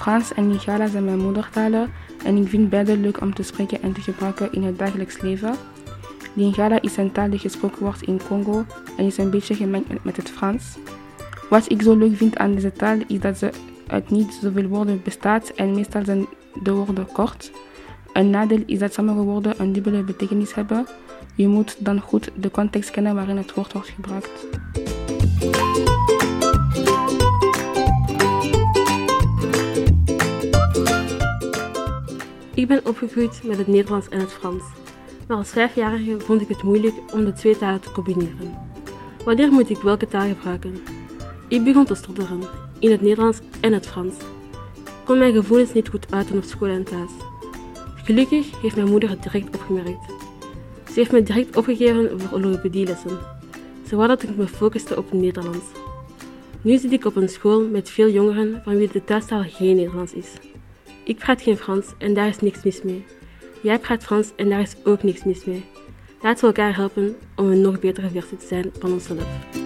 Frans 0.01 0.35
en 0.35 0.49
Lingala 0.49 0.87
zijn 0.87 1.05
mijn 1.05 1.19
moedertalen 1.19 1.93
en 2.25 2.37
ik 2.37 2.49
vind 2.49 2.69
beide 2.69 2.97
leuk 2.97 3.21
om 3.21 3.35
te 3.35 3.43
spreken 3.43 3.83
en 3.83 3.93
te 3.93 4.01
gebruiken 4.01 4.53
in 4.53 4.63
het 4.63 4.79
dagelijks 4.79 5.21
leven. 5.21 5.55
Lingala 6.33 6.81
is 6.81 6.97
een 6.97 7.13
taal 7.13 7.31
die 7.31 7.39
gesproken 7.39 7.83
wordt 7.83 8.03
in 8.03 8.21
Congo 8.29 8.65
en 8.97 9.05
is 9.05 9.17
een 9.17 9.31
beetje 9.31 9.55
gemengd 9.55 10.05
met 10.05 10.17
het 10.17 10.31
Frans. 10.31 10.77
Wat 11.49 11.71
ik 11.71 11.83
zo 11.83 11.97
leuk 11.97 12.17
vind 12.17 12.39
aan 12.39 12.55
deze 12.55 12.73
taal 12.73 12.99
is 13.07 13.21
dat 13.21 13.39
ze 13.39 13.51
uit 13.87 14.11
niet 14.11 14.39
zoveel 14.43 14.67
woorden 14.67 15.01
bestaat 15.05 15.49
en 15.49 15.75
meestal 15.75 16.05
zijn 16.05 16.27
de 16.63 16.73
woorden 16.73 17.07
kort. 17.13 17.51
Een 18.13 18.31
nadeel 18.31 18.63
is 18.67 18.79
dat 18.79 18.93
sommige 18.93 19.21
woorden 19.21 19.55
een 19.59 19.73
dubbele 19.73 20.03
betekenis 20.03 20.55
hebben. 20.55 20.87
Je 21.35 21.49
moet 21.49 21.77
dan 21.79 22.01
goed 22.01 22.31
de 22.35 22.51
context 22.51 22.91
kennen 22.91 23.15
waarin 23.15 23.37
het 23.37 23.55
woord 23.55 23.73
wordt 23.73 23.89
gebruikt. 23.89 24.47
Ben 32.71 32.87
opgegroeid 32.87 33.41
met 33.45 33.59
het 33.59 33.67
Nederlands 33.67 34.09
en 34.09 34.21
het 34.21 34.33
Frans. 34.33 34.63
Maar 35.27 35.37
als 35.37 35.49
vijfjarige 35.49 36.21
vond 36.21 36.41
ik 36.41 36.49
het 36.49 36.63
moeilijk 36.63 36.95
om 37.13 37.25
de 37.25 37.33
twee 37.33 37.59
talen 37.59 37.81
te 37.81 37.93
combineren. 37.93 38.59
Wanneer 39.25 39.53
moet 39.53 39.71
ik 39.71 39.79
welke 39.79 40.07
taal 40.07 40.29
gebruiken? 40.29 40.83
Ik 41.49 41.65
begon 41.65 41.85
te 41.85 41.95
stotteren, 41.95 42.41
in 42.79 42.91
het 42.91 43.01
Nederlands 43.01 43.39
en 43.61 43.73
het 43.73 43.87
Frans. 43.87 44.15
Ik 44.75 45.05
kon 45.05 45.19
mijn 45.19 45.33
gevoelens 45.33 45.73
niet 45.73 45.89
goed 45.89 46.13
uiten 46.13 46.37
op 46.37 46.45
school 46.45 46.69
en 46.69 46.85
thuis. 46.85 47.11
Gelukkig 47.95 48.61
heeft 48.61 48.77
mijn 48.77 48.91
moeder 48.91 49.09
het 49.09 49.23
direct 49.23 49.57
opgemerkt. 49.57 50.07
Ze 50.87 50.93
heeft 50.95 51.13
me 51.13 51.23
direct 51.23 51.57
opgegeven 51.57 52.21
voor 52.21 52.41
logopedielessen. 52.41 53.19
Ze 53.89 53.97
wou 53.97 54.09
dat 54.09 54.23
ik 54.23 54.37
me 54.37 54.47
focuste 54.47 54.97
op 54.97 55.11
het 55.11 55.21
Nederlands. 55.21 55.67
Nu 56.63 56.77
zit 56.77 56.93
ik 56.93 57.05
op 57.05 57.17
een 57.17 57.29
school 57.29 57.69
met 57.69 57.91
veel 57.91 58.09
jongeren 58.09 58.61
van 58.65 58.77
wie 58.77 58.89
de 58.93 59.05
thuistaal 59.05 59.45
geen 59.47 59.77
Nederlands 59.77 60.13
is. 60.13 60.33
Ik 61.05 61.17
praat 61.17 61.43
geen 61.43 61.57
Frans 61.57 61.87
en 61.99 62.15
daar 62.15 62.29
is 62.29 62.41
niks 62.41 62.63
mis 62.63 62.83
mee. 62.83 63.05
Jij 63.63 63.79
praat 63.79 64.05
Frans 64.05 64.33
en 64.37 64.49
daar 64.49 64.61
is 64.61 64.75
ook 64.85 65.03
niks 65.03 65.25
mis 65.25 65.45
mee. 65.45 65.65
Laten 66.23 66.41
we 66.41 66.47
elkaar 66.47 66.77
helpen 66.77 67.17
om 67.37 67.51
een 67.51 67.61
nog 67.61 67.81
betere 67.81 68.11
versie 68.11 68.37
te 68.37 68.47
zijn 68.47 68.71
van 68.79 68.93
onszelf. 68.93 69.60